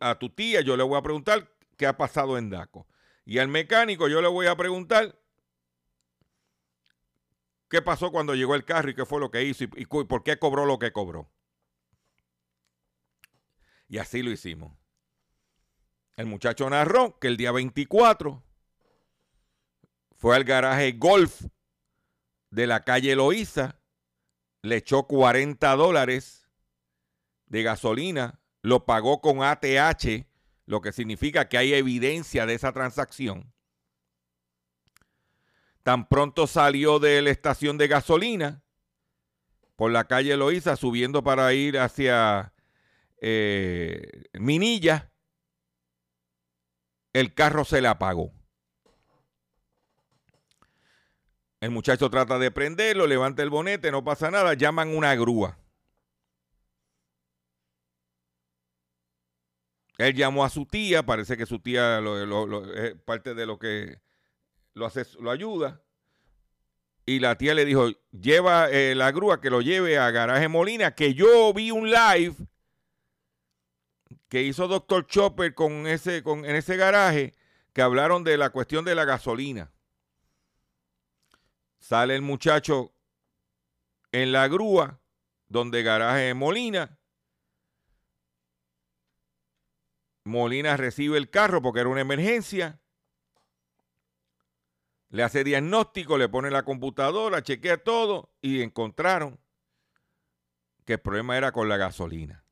A 0.00 0.18
tu 0.18 0.28
tía 0.28 0.60
yo 0.60 0.76
le 0.76 0.82
voy 0.82 0.98
a 0.98 1.02
preguntar 1.02 1.50
qué 1.78 1.86
ha 1.86 1.96
pasado 1.96 2.36
en 2.36 2.50
DACO. 2.50 2.86
Y 3.24 3.38
al 3.38 3.48
mecánico 3.48 4.08
yo 4.08 4.20
le 4.20 4.28
voy 4.28 4.46
a 4.46 4.56
preguntar 4.56 5.18
qué 7.70 7.80
pasó 7.80 8.12
cuando 8.12 8.34
llegó 8.34 8.54
el 8.54 8.66
carro 8.66 8.90
y 8.90 8.94
qué 8.94 9.06
fue 9.06 9.20
lo 9.20 9.30
que 9.30 9.42
hizo 9.44 9.64
y, 9.64 9.70
y 9.74 9.86
por 9.86 10.22
qué 10.22 10.38
cobró 10.38 10.66
lo 10.66 10.78
que 10.78 10.92
cobró. 10.92 11.30
Y 13.88 13.96
así 13.96 14.22
lo 14.22 14.30
hicimos. 14.30 14.76
El 16.16 16.26
muchacho 16.26 16.68
narró 16.68 17.18
que 17.18 17.28
el 17.28 17.38
día 17.38 17.52
24 17.52 18.44
fue 20.18 20.34
al 20.34 20.44
garaje 20.44 20.92
Golf 20.92 21.44
de 22.50 22.66
la 22.66 22.84
calle 22.84 23.14
Loíza, 23.14 23.80
le 24.62 24.76
echó 24.76 25.04
40 25.04 25.76
dólares 25.76 26.48
de 27.46 27.62
gasolina, 27.62 28.40
lo 28.62 28.84
pagó 28.84 29.20
con 29.20 29.42
ATH, 29.42 30.26
lo 30.66 30.80
que 30.80 30.92
significa 30.92 31.48
que 31.48 31.56
hay 31.56 31.72
evidencia 31.72 32.46
de 32.46 32.54
esa 32.54 32.72
transacción. 32.72 33.52
Tan 35.84 36.08
pronto 36.08 36.46
salió 36.48 36.98
de 36.98 37.22
la 37.22 37.30
estación 37.30 37.78
de 37.78 37.88
gasolina 37.88 38.62
por 39.76 39.92
la 39.92 40.08
calle 40.08 40.36
Loíza, 40.36 40.74
subiendo 40.74 41.22
para 41.22 41.54
ir 41.54 41.78
hacia 41.78 42.52
eh, 43.20 44.24
Minilla, 44.32 45.12
el 47.12 47.32
carro 47.34 47.64
se 47.64 47.80
le 47.80 47.86
apagó. 47.86 48.37
El 51.60 51.70
muchacho 51.70 52.08
trata 52.08 52.38
de 52.38 52.50
prenderlo, 52.50 53.06
levanta 53.06 53.42
el 53.42 53.50
bonete, 53.50 53.90
no 53.90 54.04
pasa 54.04 54.30
nada, 54.30 54.54
llaman 54.54 54.96
una 54.96 55.14
grúa. 55.16 55.58
Él 59.98 60.14
llamó 60.14 60.44
a 60.44 60.50
su 60.50 60.64
tía, 60.64 61.04
parece 61.04 61.36
que 61.36 61.46
su 61.46 61.58
tía 61.58 62.00
lo- 62.00 62.72
es 62.74 62.94
parte 63.04 63.34
de 63.34 63.46
lo 63.46 63.58
que 63.58 64.00
lo, 64.74 64.86
hace, 64.86 65.04
lo 65.18 65.32
ayuda. 65.32 65.82
Y 67.04 67.18
la 67.18 67.36
tía 67.36 67.54
le 67.54 67.64
dijo, 67.64 67.88
lleva 68.12 68.70
eh, 68.70 68.94
la 68.94 69.10
grúa 69.10 69.40
que 69.40 69.50
lo 69.50 69.60
lleve 69.60 69.98
a 69.98 70.10
Garaje 70.12 70.46
Molina, 70.46 70.94
que 70.94 71.14
yo 71.14 71.52
vi 71.52 71.72
un 71.72 71.90
live 71.90 72.36
que 74.28 74.42
hizo 74.42 74.68
Dr. 74.68 75.06
Chopper 75.06 75.54
con 75.54 75.86
ese, 75.88 76.22
con, 76.22 76.44
en 76.44 76.54
ese 76.54 76.76
garaje, 76.76 77.34
que 77.72 77.82
hablaron 77.82 78.22
de 78.24 78.36
la 78.36 78.50
cuestión 78.50 78.84
de 78.84 78.94
la 78.94 79.04
gasolina. 79.04 79.72
Sale 81.78 82.14
el 82.14 82.22
muchacho 82.22 82.94
en 84.12 84.32
la 84.32 84.48
grúa, 84.48 85.00
donde 85.48 85.82
garaje 85.82 86.34
Molina, 86.34 86.98
Molina 90.28 90.76
recibe 90.76 91.18
el 91.18 91.30
carro 91.30 91.60
porque 91.60 91.80
era 91.80 91.88
una 91.88 92.02
emergencia. 92.02 92.80
Le 95.10 95.22
hace 95.22 95.42
diagnóstico, 95.42 96.18
le 96.18 96.28
pone 96.28 96.50
la 96.50 96.64
computadora, 96.64 97.42
chequea 97.42 97.82
todo 97.82 98.34
y 98.42 98.62
encontraron 98.62 99.40
que 100.84 100.94
el 100.94 101.00
problema 101.00 101.36
era 101.36 101.50
con 101.50 101.68
la 101.68 101.78
gasolina. 101.78 102.44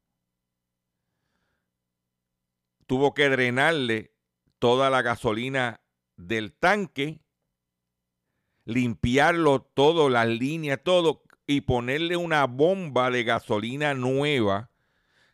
Tuvo 2.87 3.15
que 3.15 3.29
drenarle 3.29 4.15
toda 4.59 4.91
la 4.91 5.03
gasolina 5.03 5.83
del 6.17 6.55
tanque, 6.55 7.21
limpiarlo 8.67 9.63
todo, 9.63 10.11
las 10.11 10.27
líneas, 10.29 10.81
todo, 10.85 11.23
y 11.47 11.63
ponerle 11.63 12.17
una 12.17 12.45
bomba 12.47 13.11
de 13.11 13.25
gasolina 13.25 13.95
nueva 13.95 14.71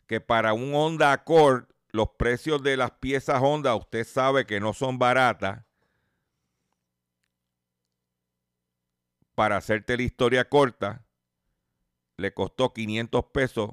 que 0.07 0.21
para 0.21 0.53
un 0.53 0.73
Honda 0.75 1.11
Accord 1.11 1.65
los 1.89 2.09
precios 2.17 2.61
de 2.63 2.77
las 2.77 2.91
piezas 2.91 3.41
Honda 3.41 3.75
usted 3.75 4.05
sabe 4.05 4.45
que 4.45 4.59
no 4.59 4.73
son 4.73 4.97
baratas. 4.99 5.65
Para 9.35 9.57
hacerte 9.57 9.97
la 9.97 10.03
historia 10.03 10.47
corta, 10.47 11.05
le 12.17 12.33
costó 12.33 12.71
500 12.71 13.25
pesos 13.33 13.71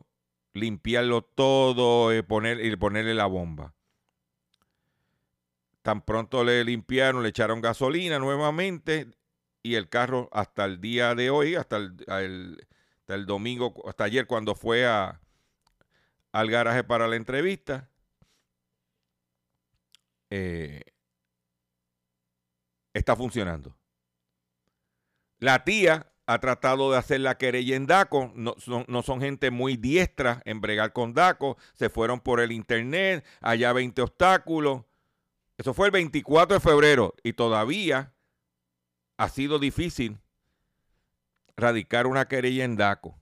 limpiarlo 0.55 1.23
todo 1.23 2.17
y, 2.17 2.23
poner, 2.23 2.65
y 2.65 2.75
ponerle 2.77 3.15
la 3.15 3.27
bomba. 3.27 3.75
Tan 5.83 6.03
pronto 6.03 6.45
le 6.45 6.65
limpiaron, 6.65 7.23
le 7.23 7.29
echaron 7.29 7.61
gasolina 7.61 8.19
nuevamente 8.19 9.11
y 9.63 9.75
el 9.75 9.89
carro 9.89 10.29
hasta 10.33 10.65
el 10.65 10.81
día 10.81 11.15
de 11.15 11.31
hoy, 11.31 11.55
hasta 11.55 11.77
el, 11.77 12.67
domingo, 13.27 13.75
hasta 13.89 14.05
ayer 14.05 14.27
cuando 14.27 14.55
fue 14.55 14.87
a, 14.87 15.21
al 16.33 16.51
garaje 16.51 16.85
para 16.85 17.09
la 17.09 17.17
entrevista, 17.17 17.89
eh, 20.31 20.83
está 22.95 23.17
funcionando. 23.17 23.77
La 25.39 25.65
tía 25.65 26.07
ha 26.27 26.39
tratado 26.39 26.93
de 26.93 26.99
hacer 26.99 27.21
la 27.21 27.37
querella 27.37 27.75
en 27.75 27.87
DACO, 27.87 28.33
no 28.37 28.55
son, 28.59 28.85
no 28.87 29.03
son, 29.03 29.21
gente 29.21 29.51
muy 29.51 29.77
diestra 29.77 30.43
en 30.45 30.61
bregar 30.61 30.93
con 30.93 31.13
DACO, 31.13 31.57
se 31.75 31.91
fueron 31.91 32.21
por 32.21 32.41
el 32.41 32.53
internet, 32.53 33.25
allá 33.41 33.73
20 33.73 34.01
obstáculos, 34.03 34.85
eso 35.61 35.75
fue 35.75 35.87
el 35.89 35.93
24 35.93 36.55
de 36.55 36.61
febrero 36.61 37.15
y 37.23 37.33
todavía 37.33 38.15
ha 39.21 39.29
sido 39.29 39.59
difícil 39.59 40.19
radicar 41.55 42.07
una 42.07 42.27
querella 42.27 42.65
en 42.65 42.77
DACO. 42.77 43.21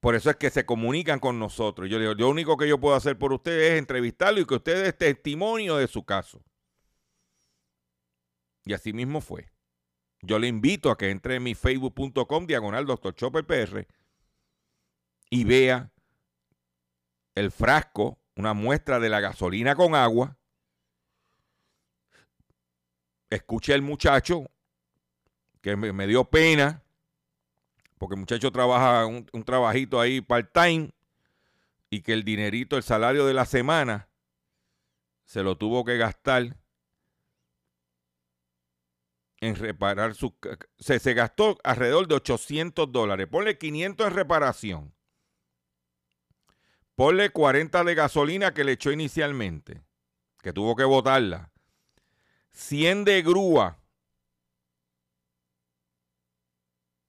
Por 0.00 0.16
eso 0.16 0.30
es 0.30 0.36
que 0.36 0.50
se 0.50 0.66
comunican 0.66 1.20
con 1.20 1.38
nosotros. 1.38 1.88
Yo 1.88 2.00
digo, 2.00 2.12
lo 2.14 2.28
único 2.28 2.56
que 2.56 2.66
yo 2.66 2.80
puedo 2.80 2.96
hacer 2.96 3.16
por 3.18 3.32
ustedes 3.32 3.70
es 3.70 3.78
entrevistarlo 3.78 4.40
y 4.40 4.44
que 4.44 4.56
ustedes 4.56 4.82
den 4.82 5.14
testimonio 5.14 5.76
de 5.76 5.86
su 5.86 6.04
caso. 6.04 6.42
Y 8.64 8.72
así 8.72 8.92
mismo 8.92 9.20
fue. 9.20 9.48
Yo 10.22 10.40
le 10.40 10.48
invito 10.48 10.90
a 10.90 10.98
que 10.98 11.10
entre 11.10 11.36
en 11.36 11.44
mi 11.44 11.54
facebook.com 11.54 12.48
diagonal 12.48 12.84
Dr. 12.84 13.14
Chopper 13.14 13.46
PR 13.46 13.86
y 15.30 15.44
vea 15.44 15.92
el 17.36 17.52
frasco, 17.52 18.18
una 18.34 18.54
muestra 18.54 18.98
de 18.98 19.08
la 19.08 19.20
gasolina 19.20 19.76
con 19.76 19.94
agua 19.94 20.36
escuché 23.30 23.74
al 23.74 23.82
muchacho 23.82 24.50
que 25.60 25.76
me, 25.76 26.06
dio 26.06 26.24
pena, 26.24 26.84
porque 27.98 28.14
el 28.14 28.20
muchacho 28.20 28.52
trabaja 28.52 29.04
un, 29.06 29.26
trabajito 29.44 30.00
ahí 30.00 30.20
part-time 30.20 30.90
y 31.90 32.02
que 32.02 32.12
el 32.12 32.22
dinerito, 32.22 32.76
el 32.76 32.84
salario 32.84 33.26
de 33.26 33.34
la 33.34 33.46
semana, 33.46 34.08
se 35.24 35.42
lo 35.42 35.56
tuvo 35.56 35.84
que 35.84 35.96
gastar 35.96 36.56
en 39.40 39.56
reparar 39.56 40.14
su... 40.14 40.36
Se, 40.78 41.00
se 41.00 41.14
gastó 41.14 41.58
alrededor 41.64 42.06
de 42.06 42.14
800 42.14 42.92
dólares. 42.92 43.26
Ponle 43.28 43.58
500 43.58 44.06
en 44.06 44.14
reparación. 44.14 44.94
Ponle 46.94 47.30
40 47.30 47.82
de 47.82 47.94
gasolina 47.94 48.54
que 48.54 48.64
le 48.64 48.72
echó 48.72 48.92
inicialmente, 48.92 49.82
que 50.42 50.52
tuvo 50.52 50.76
que 50.76 50.84
botarla. 50.84 51.50
100 52.56 53.04
de 53.04 53.22
grúa. 53.22 53.78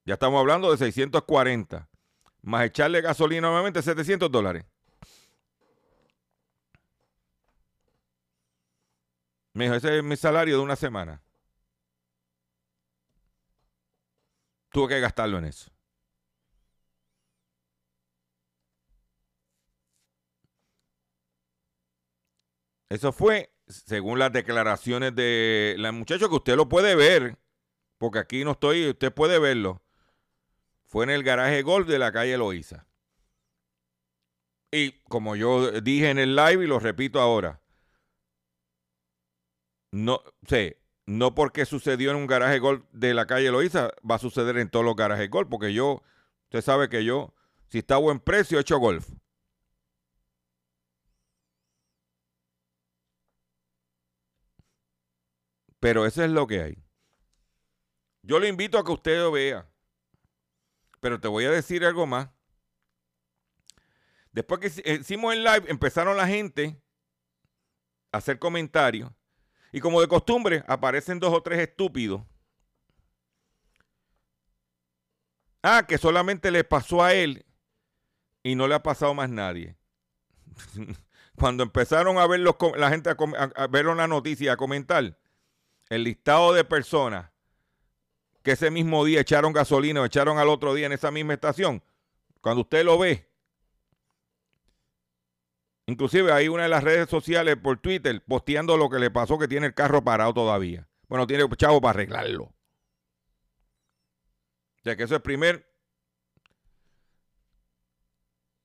Ya 0.06 0.16
estamos 0.16 0.40
hablando 0.40 0.70
de 0.70 0.78
640. 0.78 1.90
Más 2.42 2.66
echarle 2.66 3.02
gasolina 3.02 3.48
nuevamente 3.48 3.82
700 3.82 4.30
dólares. 4.30 4.66
Me 9.54 9.66
dijo, 9.66 9.76
ese 9.76 9.98
es 9.98 10.04
mi 10.04 10.18
salario 10.18 10.58
de 10.58 10.64
una 10.64 10.76
semana. 10.76 11.22
Tuve 14.70 14.90
que 14.90 15.00
gastarlo 15.00 15.38
en 15.40 15.46
eso. 15.46 15.72
Eso 22.90 23.12
fue 23.12 23.57
según 23.68 24.20
las 24.20 24.32
declaraciones 24.32 25.16
de 25.16 25.76
la 25.78 25.92
muchacha, 25.92 26.28
que 26.28 26.36
usted 26.36 26.56
lo 26.56 26.70
puede 26.70 26.96
ver, 26.96 27.38
porque 27.98 28.20
aquí 28.20 28.44
no 28.44 28.52
estoy, 28.52 28.90
usted 28.90 29.14
puede 29.14 29.40
verlo. 29.40 29.82
Fue 30.86 31.04
en 31.04 31.10
el 31.10 31.24
garaje 31.24 31.62
golf 31.64 31.88
de 31.88 32.00
la 32.00 32.12
calle 32.12 32.38
Loíza. 32.38 32.88
Y 34.72 34.92
como 35.04 35.36
yo 35.36 35.72
dije 35.82 36.10
en 36.10 36.20
el 36.20 36.36
live 36.36 36.64
y 36.64 36.68
lo 36.68 36.80
repito 36.80 37.20
ahora, 37.20 37.62
no 39.92 40.22
sé, 40.48 40.78
no 41.06 41.36
porque 41.36 41.66
sucedió 41.66 42.12
en 42.12 42.18
un 42.18 42.28
garaje 42.28 42.60
golf 42.60 42.84
de 42.92 43.14
la 43.14 43.26
calle 43.26 43.52
Loíza, 43.52 43.92
va 44.10 44.16
a 44.16 44.20
suceder 44.20 44.58
en 44.58 44.70
todos 44.70 44.86
los 44.86 44.96
garajes 44.96 45.30
golf, 45.30 45.50
porque 45.50 45.74
yo, 45.74 46.04
usted 46.46 46.62
sabe 46.62 46.90
que 46.90 47.04
yo, 47.04 47.34
si 47.70 47.80
está 47.80 47.96
a 47.96 48.00
buen 48.00 48.20
precio, 48.20 48.58
he 48.58 48.62
hecho 48.62 48.78
golf. 48.78 49.08
Pero 55.88 56.06
eso 56.06 56.22
es 56.22 56.30
lo 56.30 56.46
que 56.48 56.62
hay. 56.62 56.84
Yo 58.22 58.42
le 58.42 58.50
invito 58.50 58.78
a 58.78 58.84
que 58.84 58.92
usted 58.92 59.20
lo 59.20 59.32
vea. 59.32 59.72
Pero 61.00 61.18
te 61.18 61.30
voy 61.30 61.46
a 61.46 61.50
decir 61.50 61.86
algo 61.86 62.06
más. 62.06 62.28
Después 64.34 64.60
que 64.60 64.96
hicimos 64.96 65.34
el 65.34 65.46
live, 65.46 65.64
empezaron 65.70 66.18
la 66.18 66.28
gente 66.28 66.78
a 68.12 68.18
hacer 68.18 68.38
comentarios. 68.38 69.14
Y 69.72 69.80
como 69.80 70.02
de 70.02 70.10
costumbre, 70.10 70.62
aparecen 70.68 71.20
dos 71.20 71.34
o 71.34 71.42
tres 71.42 71.58
estúpidos. 71.60 72.22
Ah, 75.64 75.86
que 75.88 75.98
solamente 75.98 76.52
le 76.52 76.66
pasó 76.66 77.02
a 77.02 77.14
él 77.14 77.46
y 78.44 78.56
no 78.56 78.68
le 78.68 78.76
ha 78.76 78.84
pasado 78.84 79.14
más 79.14 79.30
nadie. 79.30 79.78
Cuando 81.38 81.64
empezaron 81.64 82.18
a 82.18 82.28
ver 82.28 82.42
los, 82.42 82.58
la 82.76 82.90
gente 82.90 83.10
a, 83.10 83.68
ver 83.68 83.86
la 83.86 84.08
noticia, 84.08 84.52
a 84.52 84.58
comentar, 84.58 85.18
el 85.90 86.04
listado 86.04 86.54
de 86.54 86.64
personas 86.64 87.32
que 88.44 88.52
ese 88.54 88.72
mismo 88.72 89.04
día 89.04 89.22
echaron 89.22 89.54
gasolina 89.54 90.02
o 90.02 90.06
echaron 90.06 90.38
al 90.38 90.50
otro 90.50 90.74
día 90.74 90.86
en 90.86 90.94
esa 90.94 91.12
misma 91.12 91.34
estación, 91.34 91.84
cuando 92.42 92.62
usted 92.62 92.86
lo 92.86 92.98
ve, 92.98 93.30
inclusive 95.86 96.32
hay 96.32 96.48
una 96.48 96.64
de 96.64 96.70
las 96.70 96.84
redes 96.84 97.10
sociales 97.10 97.58
por 97.58 97.80
Twitter 97.80 98.24
posteando 98.26 98.78
lo 98.78 98.90
que 98.90 99.00
le 99.00 99.12
pasó 99.12 99.38
que 99.38 99.48
tiene 99.48 99.68
el 99.68 99.74
carro 99.74 100.04
parado 100.04 100.34
todavía. 100.34 100.88
Bueno, 101.10 101.28
tiene 101.28 101.44
chavo 101.58 101.82
para 101.82 101.92
arreglarlo. 101.92 102.44
O 102.44 102.54
sea 104.84 104.96
que 104.96 105.04
eso 105.04 105.16
es 105.16 105.22
primer. 105.22 105.70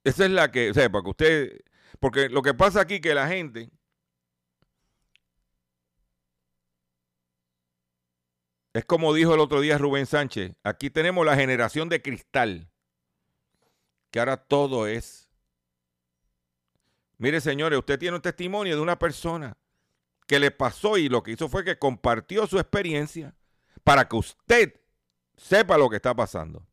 Esa 0.04 0.24
es 0.24 0.30
la 0.30 0.50
que, 0.50 0.70
o 0.70 0.74
sea, 0.74 0.90
porque 0.90 1.10
usted, 1.10 1.60
porque 2.00 2.28
lo 2.28 2.42
que 2.42 2.54
pasa 2.54 2.80
aquí 2.80 3.00
que 3.00 3.14
la 3.14 3.28
gente 3.28 3.70
Es 8.72 8.84
como 8.86 9.12
dijo 9.12 9.34
el 9.34 9.40
otro 9.40 9.60
día 9.60 9.76
Rubén 9.76 10.06
Sánchez, 10.06 10.54
aquí 10.62 10.88
tenemos 10.88 11.26
la 11.26 11.36
generación 11.36 11.88
de 11.88 12.00
cristal, 12.00 12.70
que 14.10 14.18
ahora 14.18 14.36
todo 14.38 14.86
es. 14.86 15.28
Mire 17.18 17.40
señores, 17.40 17.78
usted 17.78 17.98
tiene 17.98 18.16
un 18.16 18.22
testimonio 18.22 18.74
de 18.74 18.82
una 18.82 18.98
persona 18.98 19.56
que 20.26 20.38
le 20.38 20.50
pasó 20.50 20.96
y 20.96 21.08
lo 21.08 21.22
que 21.22 21.32
hizo 21.32 21.48
fue 21.48 21.64
que 21.64 21.78
compartió 21.78 22.46
su 22.46 22.58
experiencia 22.58 23.34
para 23.84 24.08
que 24.08 24.16
usted 24.16 24.80
sepa 25.36 25.76
lo 25.76 25.90
que 25.90 25.96
está 25.96 26.14
pasando. 26.14 26.66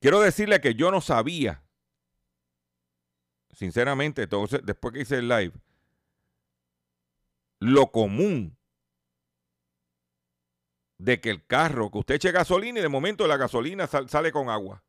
Quiero 0.00 0.20
decirle 0.20 0.60
que 0.60 0.74
yo 0.74 0.90
no 0.90 1.00
sabía, 1.00 1.62
sinceramente, 3.54 4.24
entonces, 4.24 4.60
después 4.62 4.92
que 4.92 5.00
hice 5.00 5.16
el 5.16 5.28
live, 5.28 5.52
lo 7.58 7.90
común 7.90 8.58
de 10.98 11.20
que 11.20 11.30
el 11.30 11.44
carro, 11.46 11.90
que 11.90 11.98
usted 11.98 12.14
eche 12.16 12.32
gasolina 12.32 12.78
y 12.78 12.82
de 12.82 12.88
momento 12.88 13.26
la 13.26 13.36
gasolina 13.36 13.86
sale 13.86 14.32
con 14.32 14.48
agua. 14.48 14.82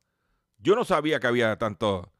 Yo 0.58 0.74
no 0.74 0.84
sabía 0.84 1.20
que 1.20 1.26
había 1.26 1.56
tanto. 1.58 2.12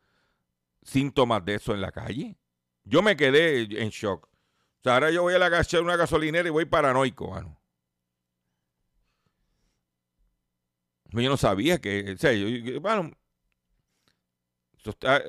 síntomas 0.83 1.45
de 1.45 1.57
eso 1.57 1.75
en 1.75 1.81
la 1.81 1.91
calle. 1.93 2.37
Yo 2.85 3.03
me 3.03 3.17
quedé 3.17 3.63
en 3.83 3.89
shock. 3.91 4.27
O 4.27 4.83
sea, 4.83 4.95
ahora 4.95 5.11
yo 5.11 5.23
voy 5.23 5.35
a 5.35 5.39
la 5.39 5.47
a 5.47 5.81
una 5.81 5.97
gasolinera 5.97 6.47
y 6.47 6.53
voy 6.53 6.65
paranoico, 6.65 7.31
mano. 7.31 7.61
Yo 11.11 11.29
no 11.29 11.37
sabía 11.37 11.81
que, 11.81 12.17
bueno, 12.81 13.11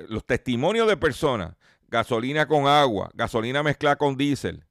los 0.10 0.26
testimonios 0.26 0.88
de 0.88 0.98
personas, 0.98 1.56
gasolina 1.88 2.48
con 2.48 2.68
agua, 2.68 3.10
gasolina 3.14 3.64
mezclada 3.64 3.96
con 3.96 4.18
diésel, 4.18 4.66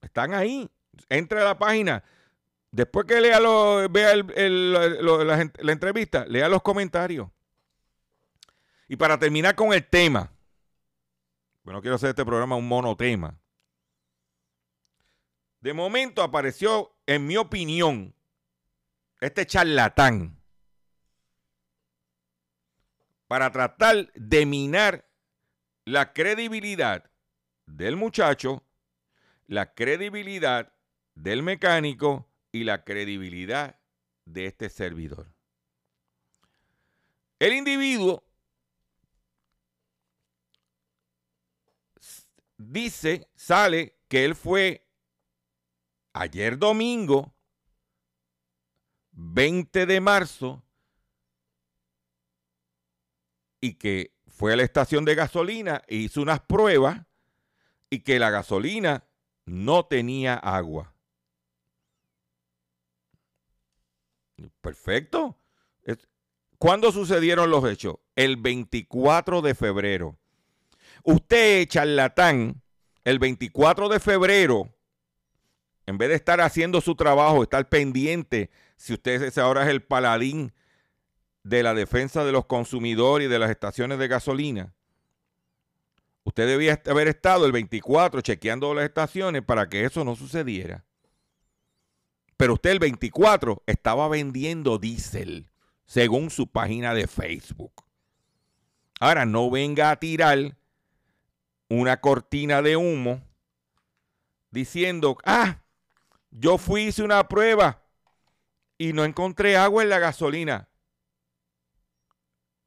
están 0.00 0.32
ahí. 0.34 0.70
Entre 1.08 1.40
a 1.40 1.44
la 1.44 1.58
página. 1.58 2.02
Después 2.70 3.06
que 3.06 3.20
lea 3.20 3.40
lo, 3.40 3.88
vea 3.88 4.14
la, 4.16 5.72
entrevista, 5.72 6.26
lea 6.26 6.48
los 6.48 6.62
comentarios. 6.62 7.28
Y 8.88 8.96
para 8.96 9.18
terminar 9.18 9.54
con 9.54 9.72
el 9.72 9.86
tema, 9.86 10.30
bueno, 11.62 11.80
quiero 11.80 11.96
hacer 11.96 12.10
este 12.10 12.24
programa 12.24 12.56
un 12.56 12.68
monotema. 12.68 13.38
De 15.60 15.72
momento 15.72 16.22
apareció, 16.22 16.94
en 17.06 17.26
mi 17.26 17.36
opinión, 17.36 18.14
este 19.20 19.46
charlatán 19.46 20.36
para 23.26 23.50
tratar 23.50 24.12
de 24.14 24.46
minar 24.46 25.08
la 25.84 26.12
credibilidad 26.12 27.10
del 27.66 27.96
muchacho, 27.96 28.64
la 29.46 29.74
credibilidad 29.74 30.72
del 31.16 31.42
mecánico 31.42 32.30
y 32.52 32.62
la 32.62 32.84
credibilidad 32.84 33.80
de 34.24 34.46
este 34.46 34.68
servidor. 34.68 35.34
El 37.38 37.52
individuo 37.52 38.22
dice, 42.56 43.28
sale 43.34 43.98
que 44.08 44.24
él 44.24 44.34
fue 44.34 44.86
ayer 46.12 46.58
domingo 46.58 47.34
20 49.12 49.86
de 49.86 50.00
marzo 50.00 50.62
y 53.60 53.74
que 53.74 54.14
fue 54.26 54.52
a 54.52 54.56
la 54.56 54.62
estación 54.62 55.04
de 55.04 55.14
gasolina 55.14 55.82
e 55.88 55.96
hizo 55.96 56.20
unas 56.20 56.40
pruebas 56.40 57.06
y 57.88 58.00
que 58.00 58.18
la 58.18 58.30
gasolina 58.30 59.04
no 59.46 59.86
tenía 59.86 60.34
agua. 60.34 60.95
Perfecto. 64.60 65.36
¿Cuándo 66.58 66.90
sucedieron 66.90 67.50
los 67.50 67.68
hechos? 67.68 67.96
El 68.14 68.36
24 68.36 69.42
de 69.42 69.54
febrero. 69.54 70.16
Usted, 71.02 71.68
charlatán, 71.68 72.62
el 73.04 73.18
24 73.18 73.88
de 73.88 74.00
febrero, 74.00 74.74
en 75.84 75.98
vez 75.98 76.08
de 76.08 76.14
estar 76.14 76.40
haciendo 76.40 76.80
su 76.80 76.94
trabajo, 76.94 77.42
estar 77.42 77.68
pendiente 77.68 78.50
si 78.76 78.94
usted 78.94 79.36
ahora 79.38 79.64
es 79.64 79.68
el 79.68 79.82
paladín 79.82 80.52
de 81.42 81.62
la 81.62 81.74
defensa 81.74 82.24
de 82.24 82.32
los 82.32 82.46
consumidores 82.46 83.26
y 83.26 83.30
de 83.30 83.38
las 83.38 83.50
estaciones 83.50 83.98
de 83.98 84.08
gasolina, 84.08 84.74
usted 86.24 86.46
debía 86.46 86.82
haber 86.86 87.08
estado 87.08 87.46
el 87.46 87.52
24 87.52 88.20
chequeando 88.20 88.74
las 88.74 88.84
estaciones 88.84 89.42
para 89.42 89.68
que 89.68 89.84
eso 89.84 90.04
no 90.04 90.16
sucediera. 90.16 90.84
Pero 92.36 92.54
usted 92.54 92.70
el 92.70 92.78
24 92.78 93.62
estaba 93.66 94.08
vendiendo 94.08 94.78
diésel, 94.78 95.50
según 95.84 96.30
su 96.30 96.46
página 96.46 96.92
de 96.94 97.06
Facebook. 97.06 97.84
Ahora, 99.00 99.24
no 99.24 99.50
venga 99.50 99.90
a 99.90 99.96
tirar 99.96 100.56
una 101.68 102.00
cortina 102.00 102.62
de 102.62 102.76
humo 102.76 103.22
diciendo, 104.50 105.18
ah, 105.24 105.62
yo 106.30 106.58
fui, 106.58 106.82
hice 106.82 107.02
una 107.02 107.26
prueba 107.28 107.82
y 108.78 108.92
no 108.92 109.04
encontré 109.04 109.56
agua 109.56 109.82
en 109.82 109.88
la 109.88 109.98
gasolina. 109.98 110.68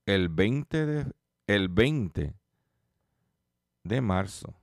El 0.06 0.30
20 0.30 0.86
de, 0.86 1.14
el 1.48 1.70
20 1.70 2.34
de 3.84 4.02
marzo. 4.02 4.56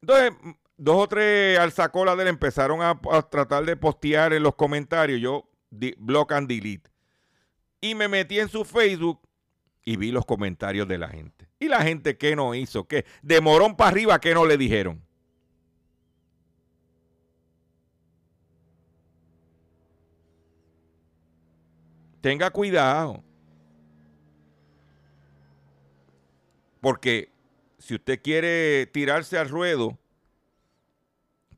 Entonces, 0.00 0.32
dos 0.78 0.96
o 0.96 1.08
tres 1.08 1.58
alzacolas 1.58 2.16
de 2.16 2.22
él 2.22 2.28
empezaron 2.28 2.80
a, 2.80 2.98
tratar 3.28 3.66
de 3.66 3.76
postear 3.76 4.32
en 4.32 4.42
los 4.42 4.54
comentarios. 4.54 5.20
Yo, 5.20 5.50
block 5.98 6.32
and 6.32 6.48
delete. 6.48 6.90
Y 7.80 7.94
me 7.94 8.08
metí 8.08 8.40
en 8.40 8.48
su 8.48 8.64
Facebook 8.64 9.20
y 9.84 9.96
vi 9.96 10.10
los 10.10 10.24
comentarios 10.24 10.88
de 10.88 10.96
la 10.96 11.08
gente. 11.08 11.48
Y 11.58 11.68
la 11.68 11.82
gente 11.82 12.16
que 12.16 12.34
no 12.34 12.54
hizo, 12.54 12.88
que 12.88 13.04
de 13.20 13.40
morón 13.40 13.76
para 13.76 13.90
arriba, 13.90 14.20
que 14.20 14.32
no 14.32 14.46
le 14.46 14.56
dijeron. 14.56 15.02
tenga 22.20 22.50
cuidado. 22.50 23.22
Porque 26.80 27.32
si 27.78 27.94
usted 27.94 28.20
quiere 28.22 28.86
tirarse 28.86 29.38
al 29.38 29.48
ruedo, 29.48 29.98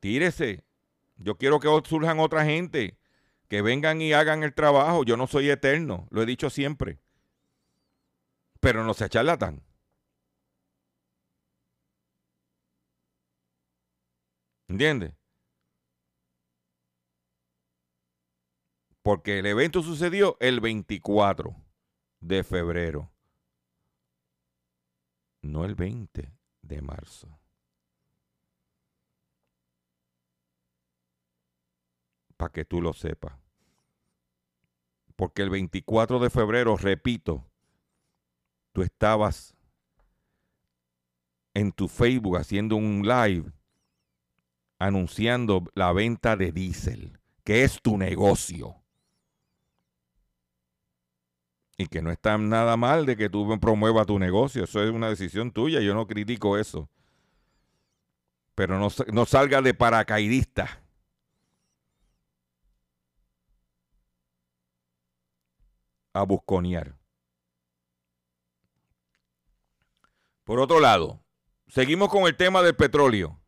tírese. 0.01 0.65
Yo 1.15 1.37
quiero 1.37 1.61
que 1.61 1.69
surjan 1.87 2.19
otra 2.19 2.43
gente, 2.43 2.97
que 3.47 3.61
vengan 3.61 4.01
y 4.01 4.11
hagan 4.11 4.43
el 4.43 4.53
trabajo. 4.53 5.05
Yo 5.05 5.15
no 5.15 5.27
soy 5.27 5.49
eterno, 5.49 6.07
lo 6.09 6.21
he 6.21 6.25
dicho 6.25 6.49
siempre. 6.49 6.99
Pero 8.59 8.83
no 8.83 8.93
se 8.93 9.07
charlatan. 9.07 9.63
¿Entiendes? 14.67 15.13
Porque 19.03 19.39
el 19.39 19.45
evento 19.45 19.81
sucedió 19.81 20.37
el 20.39 20.61
24 20.61 21.55
de 22.21 22.43
febrero, 22.43 23.11
no 25.41 25.65
el 25.65 25.75
20 25.75 26.31
de 26.61 26.81
marzo. 26.81 27.40
Para 32.41 32.51
que 32.51 32.65
tú 32.65 32.81
lo 32.81 32.91
sepas. 32.93 33.33
Porque 35.15 35.43
el 35.43 35.51
24 35.51 36.17
de 36.17 36.31
febrero, 36.31 36.75
repito, 36.75 37.45
tú 38.71 38.81
estabas 38.81 39.53
en 41.53 41.71
tu 41.71 41.87
Facebook 41.87 42.37
haciendo 42.37 42.77
un 42.77 43.07
live 43.07 43.51
anunciando 44.79 45.65
la 45.75 45.93
venta 45.93 46.35
de 46.35 46.51
diésel, 46.51 47.19
que 47.43 47.63
es 47.63 47.79
tu 47.79 47.95
negocio. 47.99 48.75
Y 51.77 51.85
que 51.85 52.01
no 52.01 52.09
está 52.09 52.39
nada 52.39 52.75
mal 52.75 53.05
de 53.05 53.17
que 53.17 53.29
tú 53.29 53.55
promuevas 53.59 54.07
tu 54.07 54.17
negocio. 54.17 54.63
Eso 54.63 54.83
es 54.83 54.89
una 54.89 55.09
decisión 55.09 55.51
tuya. 55.51 55.79
Yo 55.81 55.93
no 55.93 56.07
critico 56.07 56.57
eso. 56.57 56.89
Pero 58.55 58.79
no, 58.79 58.87
no 59.13 59.25
salga 59.27 59.61
de 59.61 59.75
paracaidista. 59.75 60.80
A 66.13 66.23
busconear. 66.23 66.97
Por 70.43 70.59
otro 70.59 70.79
lado, 70.79 71.23
seguimos 71.67 72.09
con 72.09 72.23
el 72.23 72.35
tema 72.35 72.61
del 72.61 72.75
petróleo 72.75 73.39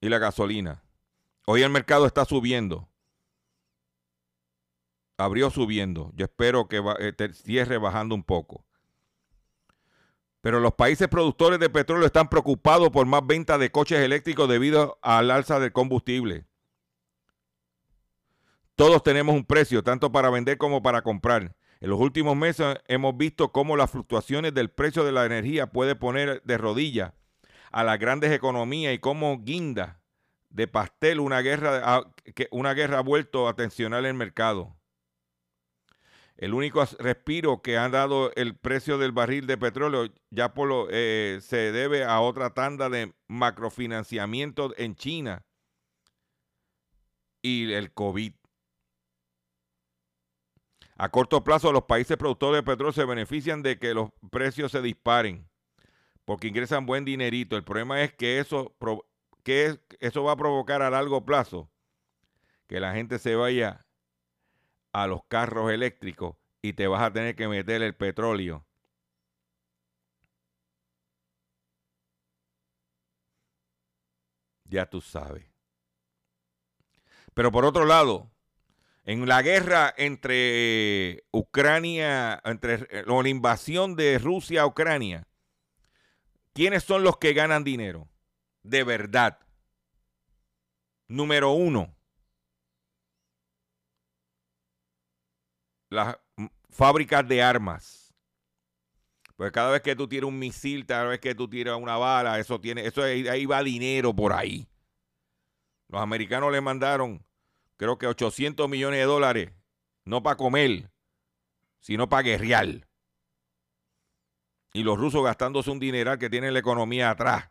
y 0.00 0.08
la 0.08 0.18
gasolina. 0.18 0.82
Hoy 1.46 1.62
el 1.62 1.70
mercado 1.70 2.06
está 2.06 2.24
subiendo 2.24 2.88
abrió 5.18 5.50
subiendo. 5.50 6.12
Yo 6.14 6.24
espero 6.24 6.68
que 6.68 6.80
eh, 7.00 7.32
cierre 7.34 7.76
bajando 7.76 8.14
un 8.14 8.22
poco. 8.22 8.64
Pero 10.40 10.60
los 10.60 10.72
países 10.74 11.08
productores 11.08 11.58
de 11.58 11.68
petróleo 11.68 12.06
están 12.06 12.28
preocupados 12.28 12.90
por 12.90 13.04
más 13.06 13.26
ventas 13.26 13.58
de 13.58 13.70
coches 13.70 13.98
eléctricos 13.98 14.48
debido 14.48 14.98
al 15.02 15.30
alza 15.30 15.58
del 15.58 15.72
combustible. 15.72 16.46
Todos 18.76 19.02
tenemos 19.02 19.34
un 19.34 19.44
precio, 19.44 19.82
tanto 19.82 20.12
para 20.12 20.30
vender 20.30 20.56
como 20.56 20.80
para 20.80 21.02
comprar. 21.02 21.56
En 21.80 21.90
los 21.90 22.00
últimos 22.00 22.36
meses 22.36 22.76
hemos 22.88 23.16
visto 23.16 23.52
cómo 23.52 23.76
las 23.76 23.90
fluctuaciones 23.90 24.52
del 24.52 24.70
precio 24.70 25.04
de 25.04 25.12
la 25.12 25.24
energía 25.24 25.68
puede 25.68 25.94
poner 25.94 26.42
de 26.42 26.58
rodillas 26.58 27.12
a 27.70 27.84
las 27.84 27.98
grandes 27.98 28.32
economías 28.32 28.94
y 28.94 28.98
cómo 28.98 29.38
guinda 29.42 30.00
de 30.50 30.66
pastel 30.66 31.20
una 31.20 31.40
guerra, 31.40 31.82
ah, 31.84 32.14
una 32.50 32.74
guerra 32.74 32.98
ha 32.98 33.02
vuelto 33.02 33.48
a 33.48 33.54
tensionar 33.54 34.04
el 34.04 34.14
mercado. 34.14 34.76
El 36.36 36.54
único 36.54 36.84
respiro 37.00 37.62
que 37.62 37.76
ha 37.76 37.88
dado 37.88 38.32
el 38.36 38.56
precio 38.56 38.96
del 38.96 39.10
barril 39.12 39.46
de 39.46 39.58
petróleo 39.58 40.08
ya 40.30 40.54
por 40.54 40.68
lo, 40.68 40.86
eh, 40.90 41.40
se 41.42 41.72
debe 41.72 42.04
a 42.04 42.20
otra 42.20 42.54
tanda 42.54 42.88
de 42.88 43.12
macrofinanciamiento 43.26 44.72
en 44.76 44.94
China 44.94 45.44
y 47.42 47.72
el 47.72 47.92
COVID. 47.92 48.37
A 50.98 51.10
corto 51.10 51.44
plazo, 51.44 51.72
los 51.72 51.84
países 51.84 52.16
productores 52.16 52.58
de 52.58 52.64
petróleo 52.64 52.92
se 52.92 53.04
benefician 53.04 53.62
de 53.62 53.78
que 53.78 53.94
los 53.94 54.10
precios 54.30 54.72
se 54.72 54.82
disparen 54.82 55.48
porque 56.24 56.48
ingresan 56.48 56.86
buen 56.86 57.04
dinerito. 57.04 57.56
El 57.56 57.64
problema 57.64 58.02
es 58.02 58.12
que 58.12 58.40
eso, 58.40 58.76
que 59.44 59.80
eso 60.00 60.24
va 60.24 60.32
a 60.32 60.36
provocar 60.36 60.82
a 60.82 60.90
largo 60.90 61.24
plazo 61.24 61.70
que 62.66 62.80
la 62.80 62.92
gente 62.94 63.18
se 63.18 63.36
vaya 63.36 63.86
a 64.92 65.06
los 65.06 65.22
carros 65.28 65.70
eléctricos 65.70 66.36
y 66.62 66.72
te 66.72 66.88
vas 66.88 67.02
a 67.02 67.12
tener 67.12 67.36
que 67.36 67.46
meter 67.48 67.80
el 67.82 67.94
petróleo. 67.94 68.66
Ya 74.64 74.84
tú 74.84 75.00
sabes. 75.00 75.46
Pero 77.34 77.52
por 77.52 77.64
otro 77.64 77.86
lado, 77.86 78.30
en 79.08 79.26
la 79.26 79.40
guerra 79.40 79.94
entre 79.96 81.24
Ucrania, 81.32 82.42
entre 82.44 82.86
la 83.06 83.28
invasión 83.28 83.96
de 83.96 84.18
Rusia 84.18 84.60
a 84.60 84.66
Ucrania, 84.66 85.26
¿quiénes 86.52 86.84
son 86.84 87.02
los 87.04 87.16
que 87.16 87.32
ganan 87.32 87.64
dinero? 87.64 88.06
De 88.62 88.84
verdad. 88.84 89.38
Número 91.06 91.52
uno, 91.52 91.96
las 95.88 96.18
fábricas 96.68 97.26
de 97.26 97.42
armas. 97.42 98.14
Pues 99.36 99.52
cada 99.52 99.70
vez 99.70 99.80
que 99.80 99.96
tú 99.96 100.06
tiras 100.06 100.28
un 100.28 100.38
misil, 100.38 100.84
cada 100.84 101.04
vez 101.04 101.20
que 101.20 101.34
tú 101.34 101.48
tiras 101.48 101.78
una 101.80 101.96
bala, 101.96 102.38
eso 102.38 102.60
tiene, 102.60 102.84
eso 102.84 103.02
ahí 103.02 103.46
va 103.46 103.62
dinero 103.62 104.14
por 104.14 104.34
ahí. 104.34 104.68
Los 105.88 106.02
americanos 106.02 106.52
le 106.52 106.60
mandaron, 106.60 107.24
creo 107.78 107.96
que 107.96 108.06
800 108.06 108.68
millones 108.68 108.98
de 109.00 109.06
dólares, 109.06 109.52
no 110.04 110.22
para 110.22 110.36
comer, 110.36 110.90
sino 111.80 112.08
para 112.08 112.22
guerrear. 112.22 112.86
Y 114.74 114.82
los 114.82 114.98
rusos 114.98 115.24
gastándose 115.24 115.70
un 115.70 115.78
dineral 115.78 116.18
que 116.18 116.28
tienen 116.28 116.52
la 116.52 116.58
economía 116.58 117.08
atrás. 117.08 117.50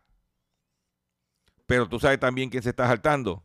Pero 1.66 1.88
tú 1.88 1.98
sabes 1.98 2.20
también 2.20 2.50
quién 2.50 2.62
se 2.62 2.70
está 2.70 2.86
saltando. 2.86 3.44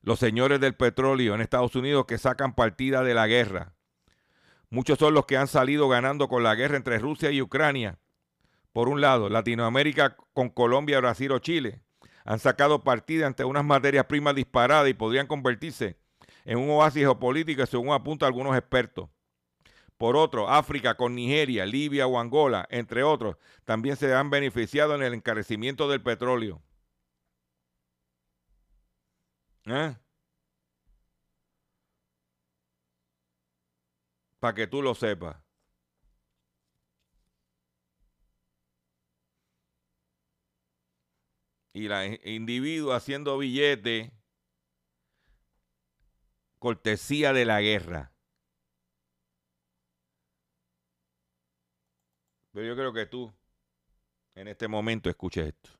Los 0.00 0.18
señores 0.18 0.60
del 0.60 0.74
petróleo 0.74 1.34
en 1.34 1.42
Estados 1.42 1.76
Unidos 1.76 2.06
que 2.06 2.16
sacan 2.16 2.54
partida 2.54 3.02
de 3.02 3.12
la 3.12 3.26
guerra. 3.26 3.74
Muchos 4.70 4.98
son 4.98 5.12
los 5.12 5.26
que 5.26 5.36
han 5.36 5.48
salido 5.48 5.88
ganando 5.88 6.28
con 6.28 6.42
la 6.42 6.54
guerra 6.54 6.76
entre 6.76 6.98
Rusia 6.98 7.30
y 7.30 7.42
Ucrania. 7.42 7.98
Por 8.72 8.88
un 8.88 9.00
lado, 9.00 9.28
Latinoamérica 9.28 10.16
con 10.32 10.48
Colombia, 10.48 11.00
Brasil 11.00 11.32
o 11.32 11.40
Chile 11.40 11.82
han 12.24 12.38
sacado 12.38 12.82
partida 12.82 13.26
ante 13.26 13.44
unas 13.44 13.64
materias 13.64 14.06
primas 14.06 14.34
disparadas 14.34 14.88
y 14.88 14.94
podrían 14.94 15.26
convertirse 15.26 15.98
en 16.44 16.58
un 16.58 16.70
oasis 16.70 17.02
geopolítico 17.02 17.66
según 17.66 17.92
apuntan 17.92 18.26
algunos 18.28 18.56
expertos. 18.56 19.08
Por 19.98 20.16
otro, 20.16 20.48
África 20.48 20.96
con 20.96 21.14
Nigeria, 21.14 21.66
Libia 21.66 22.06
o 22.06 22.18
Angola, 22.18 22.66
entre 22.70 23.02
otros, 23.02 23.36
también 23.64 23.96
se 23.96 24.14
han 24.14 24.30
beneficiado 24.30 24.94
en 24.94 25.02
el 25.02 25.14
encarecimiento 25.14 25.88
del 25.88 26.02
petróleo. 26.02 26.62
¿Eh? 29.66 29.94
para 34.40 34.54
que 34.54 34.66
tú 34.66 34.82
lo 34.82 34.94
sepas. 34.94 35.36
Y 41.72 41.88
la 41.88 42.06
individuo 42.24 42.92
haciendo 42.92 43.38
billete, 43.38 44.12
cortesía 46.58 47.32
de 47.32 47.44
la 47.44 47.60
guerra. 47.60 48.12
Pero 52.52 52.66
yo 52.66 52.74
creo 52.74 52.92
que 52.92 53.06
tú, 53.06 53.32
en 54.34 54.48
este 54.48 54.66
momento, 54.66 55.08
escuches 55.08 55.46
esto. 55.46 55.70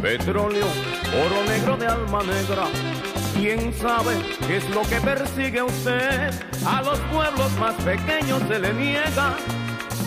Petróleo, 0.00 0.66
oro 0.66 1.44
negro 1.44 1.76
de 1.76 1.86
alma 1.86 2.22
negra. 2.22 3.11
¿Quién 3.42 3.74
sabe 3.74 4.14
qué 4.46 4.58
es 4.58 4.70
lo 4.70 4.82
que 4.82 5.00
persigue 5.00 5.64
usted? 5.64 6.30
A 6.64 6.80
los 6.80 6.96
pueblos 7.12 7.50
más 7.58 7.74
pequeños 7.82 8.40
se 8.46 8.60
le 8.60 8.72
niega. 8.72 9.34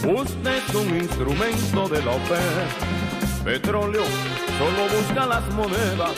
Usted 0.07 0.55
es 0.55 0.73
un 0.73 0.95
instrumento 0.95 1.89
de 1.89 2.01
la 2.01 2.13
fe. 2.13 3.43
Petróleo 3.43 4.03
solo 4.57 4.87
busca 4.87 5.25
las 5.25 5.53
monedas, 5.53 6.13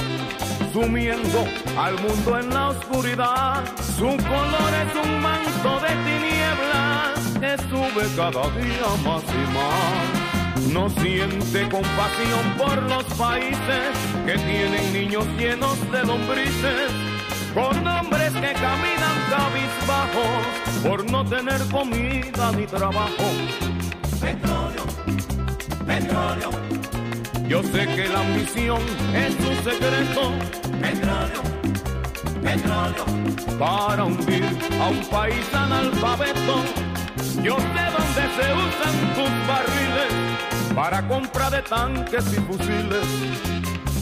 sumiendo 0.72 1.44
al 1.76 2.00
mundo 2.02 2.38
en 2.38 2.54
la 2.54 2.70
oscuridad. 2.70 3.64
Su 3.98 4.16
color 4.16 4.72
es 4.86 5.04
un 5.04 5.20
manto 5.20 5.80
de 5.80 5.90
tinieblas 6.06 7.18
que 7.40 7.58
sube 7.68 8.16
cada 8.16 8.48
día 8.52 8.90
más 9.04 9.24
y 9.24 9.54
más 9.56 10.27
no 10.74 10.90
siente 10.90 11.70
compasión 11.70 12.54
por 12.58 12.82
los 12.84 13.04
países 13.16 13.92
que 14.26 14.38
tienen 14.38 14.94
niños 14.94 15.26
llenos 15.38 15.80
de 15.92 16.04
lombrices, 16.04 16.92
con 17.54 17.88
hombres 17.88 18.32
que 18.34 18.54
caminan 18.54 19.18
cabizbajos 19.30 20.84
por 20.84 21.12
no 21.12 21.26
tener 21.26 21.62
comida 21.70 22.52
ni 22.54 22.66
trabajo. 22.66 23.26
Petróleo, 24.20 24.84
petróleo. 25.86 26.50
Yo 27.48 27.64
sé 27.64 27.86
que 27.88 28.08
la 28.10 28.20
ambición 28.20 28.82
es 29.14 29.34
su 29.36 29.70
secreto. 29.70 30.32
Petróleo, 30.82 31.42
petróleo. 32.44 33.06
Para 33.58 34.04
hundir 34.04 34.44
a 34.82 34.88
un 34.88 35.06
país 35.10 35.54
analfabeto. 35.54 36.64
Yo 37.42 37.56
sé 37.58 37.84
dónde 37.96 38.24
se 38.36 38.54
usan 38.54 39.14
tus 39.16 39.48
barriles 39.48 40.27
para 40.78 41.02
compra 41.08 41.50
de 41.50 41.64
tanques 41.64 42.24
y 42.34 42.36
fusiles. 42.36 43.08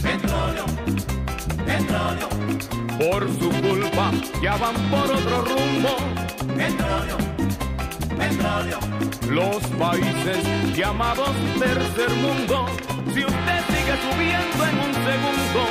Petróleo, 0.03 0.65
petróleo. 1.65 2.27
Por 2.99 3.23
su 3.39 3.49
culpa 3.61 4.11
ya 4.43 4.57
van 4.57 4.75
por 4.91 5.09
otro 5.09 5.45
rumbo. 5.45 5.95
Petróleo, 6.57 7.17
petróleo. 8.17 8.79
Los 9.29 9.63
países 9.79 10.75
llamados 10.75 11.31
tercer 11.57 12.09
mundo. 12.09 12.65
Si 13.13 13.23
usted 13.23 13.59
sigue 13.69 13.95
subiendo 14.05 14.65
en 14.65 14.77
un 14.85 14.93
segundo, 15.09 15.61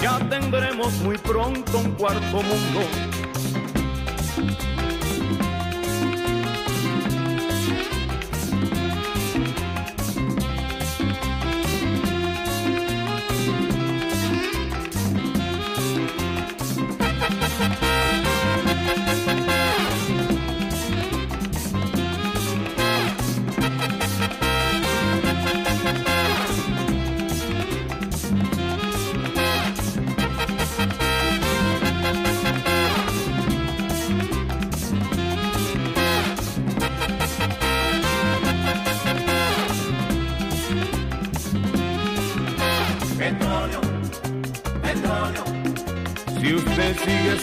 ya 0.00 0.18
tendremos 0.30 0.94
muy 1.02 1.18
pronto 1.18 1.78
un 1.80 1.90
cuarto 1.92 2.42
mundo. 2.42 2.80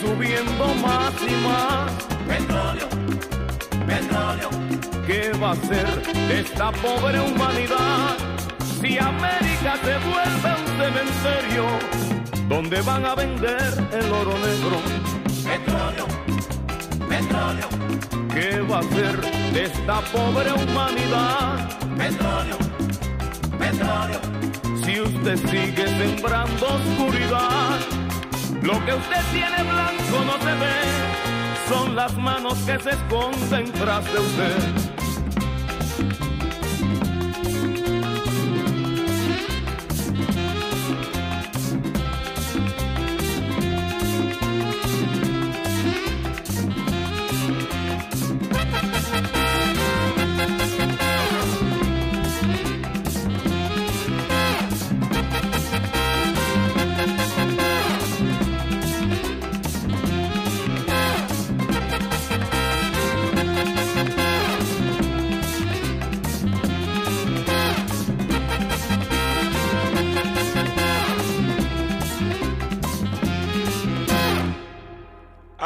Subiendo 0.04 0.66
más 0.86 1.14
y 1.22 1.36
más. 1.48 1.92
Petróleo, 2.28 2.88
petróleo. 3.88 4.50
¿Qué 5.08 5.32
va 5.42 5.52
a 5.52 5.56
ser 5.56 5.88
esta 6.32 6.72
pobre 6.72 7.20
humanidad 7.20 8.18
si 8.80 8.98
América 8.98 9.74
se 9.86 9.96
vuelve 10.10 10.50
un 10.62 10.68
cementerio 10.82 11.66
donde 12.50 12.82
van 12.82 13.06
a 13.06 13.16
vender 13.16 13.72
el 13.92 14.12
oro 14.12 14.34
negro? 14.48 14.78
Petróleo, 15.50 16.08
petróleo. 17.10 17.70
¿Qué 18.34 18.62
va 18.62 18.80
a 18.80 18.84
ser 18.84 19.22
de 19.54 19.64
esta 19.66 20.02
pobre 20.12 20.52
humanidad? 20.52 21.70
Petróleo, 21.98 22.58
petróleo. 23.60 24.20
Si 24.84 25.00
usted 25.00 25.38
sigue 25.50 25.88
sembrando 25.88 26.66
oscuridad 26.66 28.03
lo 28.64 28.86
que 28.86 28.94
usted 28.94 29.22
tiene 29.32 29.62
blanco 29.64 30.24
no 30.26 30.38
se 30.40 30.54
ve, 30.56 31.68
son 31.68 31.96
las 31.96 32.16
manos 32.18 32.58
que 32.60 32.80
se 32.80 32.92
esconden 32.92 33.72
tras 33.74 34.06
de 34.14 34.20
usted. 34.20 34.93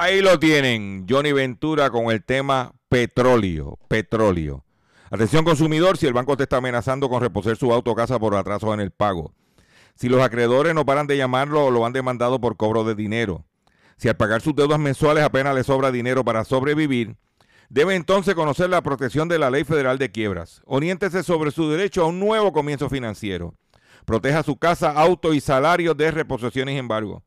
Ahí 0.07 0.21
lo 0.21 0.39
tienen, 0.39 1.05
Johnny 1.09 1.33
Ventura 1.33 1.89
con 1.89 2.09
el 2.11 2.23
tema 2.23 2.71
petróleo, 2.87 3.77
petróleo. 3.89 4.63
Atención 5.11 5.43
consumidor, 5.43 5.97
si 5.97 6.07
el 6.07 6.13
banco 6.13 6.37
te 6.37 6.43
está 6.43 6.55
amenazando 6.55 7.09
con 7.09 7.21
reposer 7.21 7.57
su 7.57 7.73
auto 7.73 7.91
o 7.91 7.95
casa 7.95 8.17
por 8.17 8.33
atraso 8.33 8.73
en 8.73 8.79
el 8.79 8.91
pago. 8.91 9.33
Si 9.95 10.07
los 10.07 10.21
acreedores 10.21 10.73
no 10.73 10.85
paran 10.85 11.07
de 11.07 11.17
llamarlo 11.17 11.65
o 11.65 11.71
lo 11.71 11.85
han 11.85 11.91
demandado 11.91 12.39
por 12.39 12.55
cobro 12.55 12.85
de 12.85 12.95
dinero. 12.95 13.43
Si 13.97 14.07
al 14.07 14.15
pagar 14.15 14.39
sus 14.39 14.55
deudas 14.55 14.79
mensuales 14.79 15.25
apenas 15.25 15.53
le 15.53 15.65
sobra 15.65 15.91
dinero 15.91 16.23
para 16.23 16.45
sobrevivir, 16.45 17.17
debe 17.67 17.95
entonces 17.95 18.33
conocer 18.33 18.69
la 18.69 18.81
protección 18.81 19.27
de 19.27 19.39
la 19.39 19.51
Ley 19.51 19.65
Federal 19.65 19.97
de 19.97 20.09
Quiebras. 20.09 20.61
Oriéntese 20.63 21.21
sobre 21.21 21.51
su 21.51 21.69
derecho 21.69 22.05
a 22.05 22.07
un 22.07 22.21
nuevo 22.21 22.53
comienzo 22.53 22.87
financiero. 22.87 23.55
Proteja 24.05 24.41
su 24.41 24.55
casa, 24.55 24.89
auto 24.91 25.33
y 25.33 25.41
salario 25.41 25.93
de 25.95 26.11
reposiciones 26.11 26.75
y 26.75 26.77
embargo. 26.77 27.26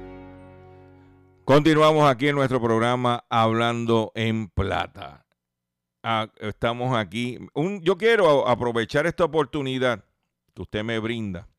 Continuamos 1.45 2.07
aquí 2.07 2.27
en 2.27 2.35
nuestro 2.35 2.61
programa 2.61 3.25
Hablando 3.27 4.11
en 4.13 4.47
Plata. 4.47 5.25
Ah, 6.03 6.31
estamos 6.39 6.95
aquí. 6.95 7.39
yo 7.81 7.97
quiero 7.97 8.47
aprovechar 8.47 9.07
esta 9.07 9.23
oportunidad 9.23 10.05
que 10.53 10.61
usted 10.61 10.83
me 10.83 10.99
brinda. 10.99 11.49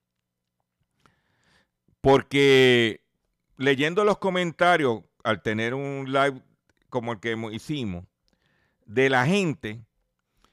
Porque 2.00 3.04
leyendo 3.56 4.04
los 4.04 4.18
comentarios, 4.18 5.02
al 5.24 5.42
tener 5.42 5.74
un 5.74 6.04
live 6.06 6.40
como 6.88 7.12
el 7.12 7.20
que 7.20 7.36
hicimos, 7.52 8.04
de 8.86 9.10
la 9.10 9.26
gente, 9.26 9.84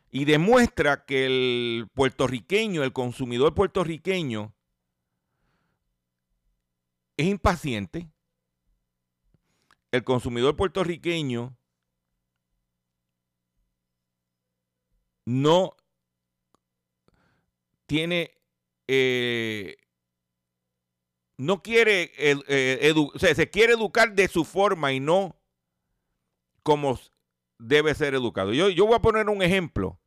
y 0.09 0.25
demuestra 0.25 1.05
que 1.05 1.27
el 1.27 1.87
puertorriqueño, 1.93 2.83
el 2.83 2.93
consumidor 2.93 3.53
puertorriqueño, 3.53 4.53
es 7.15 7.27
impaciente 7.27 8.09
el 9.91 10.03
consumidor 10.03 10.55
puertorriqueño 10.55 11.57
no 15.25 15.75
tiene, 17.85 18.31
eh, 18.87 19.77
no 21.37 21.61
quiere, 21.61 22.11
eh, 22.17 22.93
se 23.17 23.49
quiere 23.49 23.73
educar 23.73 24.13
de 24.13 24.27
su 24.27 24.45
forma 24.45 24.91
y 24.91 24.99
no 24.99 25.35
como 26.63 26.99
debe 27.57 27.93
ser 27.95 28.13
educado. 28.13 28.53
Yo, 28.53 28.69
yo 28.69 28.85
voy 28.85 28.95
a 28.95 29.01
poner 29.01 29.27
un 29.29 29.41
ejemplo. 29.41 29.99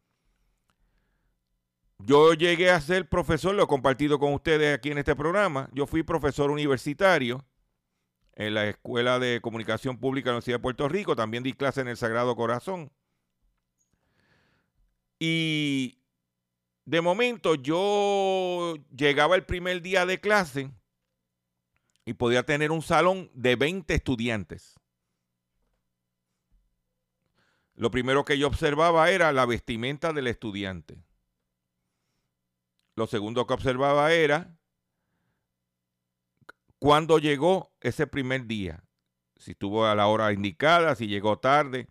Yo 1.98 2.34
llegué 2.34 2.70
a 2.70 2.80
ser 2.80 3.08
profesor, 3.08 3.54
lo 3.54 3.62
he 3.62 3.66
compartido 3.68 4.18
con 4.18 4.34
ustedes 4.34 4.76
aquí 4.76 4.90
en 4.90 4.98
este 4.98 5.14
programa. 5.14 5.68
Yo 5.72 5.86
fui 5.86 6.02
profesor 6.02 6.50
universitario 6.50 7.44
en 8.46 8.54
la 8.54 8.68
Escuela 8.68 9.18
de 9.18 9.40
Comunicación 9.40 9.98
Pública 9.98 10.26
de 10.26 10.32
la 10.32 10.36
Universidad 10.36 10.56
de 10.56 10.62
Puerto 10.62 10.88
Rico, 10.88 11.16
también 11.16 11.42
di 11.42 11.52
clase 11.52 11.80
en 11.80 11.88
el 11.88 11.96
Sagrado 11.96 12.36
Corazón. 12.36 12.90
Y 15.18 15.98
de 16.84 17.00
momento 17.00 17.54
yo 17.54 18.74
llegaba 18.94 19.36
el 19.36 19.44
primer 19.44 19.82
día 19.82 20.04
de 20.06 20.20
clase 20.20 20.70
y 22.04 22.14
podía 22.14 22.44
tener 22.44 22.70
un 22.72 22.82
salón 22.82 23.30
de 23.34 23.56
20 23.56 23.94
estudiantes. 23.94 24.74
Lo 27.74 27.90
primero 27.90 28.24
que 28.24 28.38
yo 28.38 28.48
observaba 28.48 29.10
era 29.10 29.32
la 29.32 29.46
vestimenta 29.46 30.12
del 30.12 30.26
estudiante. 30.26 31.02
Lo 32.94 33.06
segundo 33.06 33.46
que 33.46 33.54
observaba 33.54 34.12
era 34.12 34.58
cuándo 36.82 37.20
llegó 37.20 37.70
ese 37.80 38.08
primer 38.08 38.46
día, 38.48 38.82
si 39.36 39.52
estuvo 39.52 39.86
a 39.86 39.94
la 39.94 40.08
hora 40.08 40.32
indicada, 40.32 40.96
si 40.96 41.06
llegó 41.06 41.38
tarde. 41.38 41.88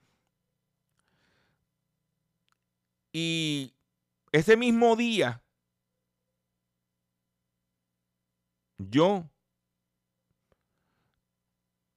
Y 3.14 3.74
ese 4.34 4.58
mismo 4.58 4.98
día, 4.98 5.42
yo, 8.80 9.30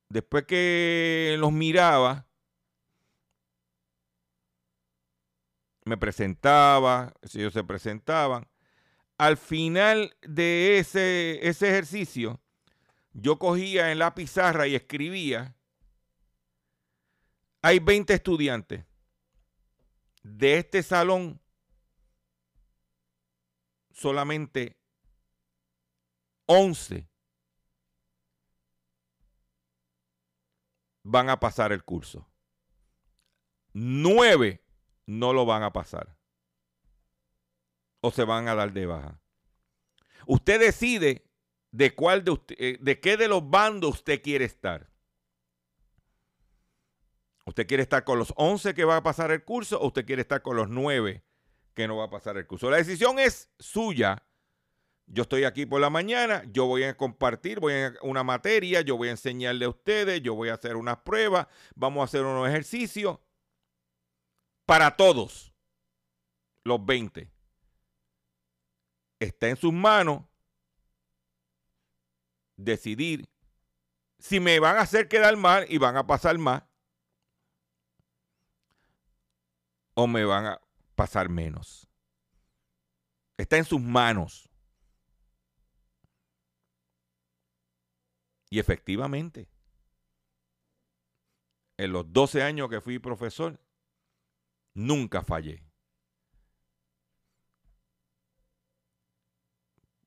después 0.08 0.44
que 0.44 1.34
los 1.40 1.50
miraba, 1.50 2.28
me 5.84 5.98
presentaba, 5.98 7.12
ellos 7.22 7.54
se 7.54 7.64
presentaban, 7.64 8.46
al 9.18 9.36
final 9.36 10.16
de 10.22 10.78
ese, 10.78 11.40
ese 11.42 11.70
ejercicio, 11.70 12.40
yo 13.14 13.38
cogía 13.38 13.92
en 13.92 13.98
la 14.00 14.14
pizarra 14.14 14.66
y 14.66 14.74
escribía, 14.74 15.56
hay 17.62 17.78
20 17.78 18.12
estudiantes 18.12 18.84
de 20.22 20.58
este 20.58 20.82
salón, 20.82 21.40
solamente 23.92 24.76
11 26.46 27.08
van 31.04 31.30
a 31.30 31.38
pasar 31.38 31.72
el 31.72 31.84
curso. 31.84 32.28
9 33.74 34.62
no 35.06 35.32
lo 35.32 35.46
van 35.46 35.62
a 35.62 35.72
pasar. 35.72 36.16
O 38.00 38.10
se 38.10 38.24
van 38.24 38.48
a 38.48 38.54
dar 38.54 38.72
de 38.72 38.86
baja. 38.86 39.20
Usted 40.26 40.60
decide 40.60 41.24
de 41.74 41.92
cuál 41.92 42.22
de 42.22 42.30
usted, 42.30 42.54
eh, 42.56 42.78
de 42.80 43.00
qué 43.00 43.16
de 43.16 43.26
los 43.26 43.50
bandos 43.50 43.96
usted 43.96 44.22
quiere 44.22 44.44
estar. 44.44 44.88
¿Usted 47.46 47.66
quiere 47.66 47.82
estar 47.82 48.04
con 48.04 48.16
los 48.16 48.32
11 48.36 48.74
que 48.74 48.84
va 48.84 48.98
a 48.98 49.02
pasar 49.02 49.32
el 49.32 49.42
curso 49.42 49.80
o 49.80 49.88
usted 49.88 50.06
quiere 50.06 50.22
estar 50.22 50.40
con 50.40 50.56
los 50.56 50.68
9 50.68 51.24
que 51.74 51.88
no 51.88 51.96
va 51.96 52.04
a 52.04 52.10
pasar 52.10 52.36
el 52.36 52.46
curso? 52.46 52.70
La 52.70 52.76
decisión 52.76 53.18
es 53.18 53.50
suya. 53.58 54.24
Yo 55.06 55.24
estoy 55.24 55.42
aquí 55.42 55.66
por 55.66 55.80
la 55.80 55.90
mañana, 55.90 56.44
yo 56.52 56.66
voy 56.66 56.84
a 56.84 56.96
compartir, 56.96 57.58
voy 57.58 57.74
a 57.74 57.94
una 58.02 58.22
materia, 58.22 58.80
yo 58.82 58.96
voy 58.96 59.08
a 59.08 59.10
enseñarle 59.10 59.64
a 59.64 59.70
ustedes, 59.70 60.22
yo 60.22 60.36
voy 60.36 60.50
a 60.50 60.54
hacer 60.54 60.76
unas 60.76 60.98
pruebas, 60.98 61.48
vamos 61.74 62.02
a 62.02 62.04
hacer 62.04 62.22
unos 62.22 62.48
ejercicios 62.48 63.18
para 64.64 64.96
todos 64.96 65.52
los 66.62 66.86
20. 66.86 67.28
Está 69.18 69.48
en 69.48 69.56
sus 69.56 69.72
manos 69.72 70.22
decidir 72.56 73.28
si 74.18 74.40
me 74.40 74.58
van 74.60 74.76
a 74.76 74.82
hacer 74.82 75.08
quedar 75.08 75.36
mal 75.36 75.66
y 75.68 75.78
van 75.78 75.96
a 75.96 76.06
pasar 76.06 76.38
más 76.38 76.62
o 79.94 80.06
me 80.06 80.24
van 80.24 80.46
a 80.46 80.60
pasar 80.94 81.28
menos. 81.28 81.88
Está 83.36 83.56
en 83.56 83.64
sus 83.64 83.80
manos. 83.80 84.48
Y 88.50 88.58
efectivamente, 88.60 89.48
en 91.76 91.92
los 91.92 92.12
12 92.12 92.42
años 92.42 92.68
que 92.68 92.80
fui 92.80 92.98
profesor, 92.98 93.60
nunca 94.74 95.22
fallé. 95.22 95.64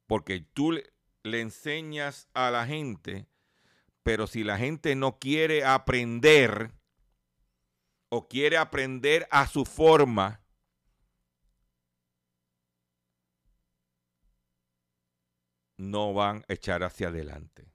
Porque 0.05 0.39
tú 0.53 0.71
le 1.27 1.41
enseñas 1.41 2.27
a 2.33 2.49
la 2.51 2.65
gente, 2.65 3.27
pero 4.03 4.27
si 4.27 4.43
la 4.43 4.57
gente 4.57 4.95
no 4.95 5.19
quiere 5.19 5.63
aprender 5.65 6.71
o 8.09 8.27
quiere 8.27 8.57
aprender 8.57 9.27
a 9.31 9.47
su 9.47 9.65
forma, 9.65 10.41
no 15.77 16.13
van 16.13 16.43
a 16.47 16.53
echar 16.53 16.83
hacia 16.83 17.09
adelante. 17.09 17.71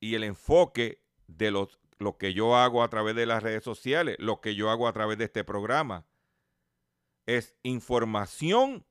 Y 0.00 0.14
el 0.14 0.24
enfoque 0.24 1.02
de 1.26 1.50
lo 1.50 2.18
que 2.18 2.32
yo 2.34 2.56
hago 2.56 2.82
a 2.82 2.90
través 2.90 3.16
de 3.16 3.26
las 3.26 3.42
redes 3.42 3.64
sociales, 3.64 4.16
lo 4.20 4.40
que 4.40 4.54
yo 4.54 4.70
hago 4.70 4.86
a 4.86 4.92
través 4.92 5.18
de 5.18 5.24
este 5.24 5.42
programa, 5.42 6.06
es 7.26 7.56
información 7.62 8.86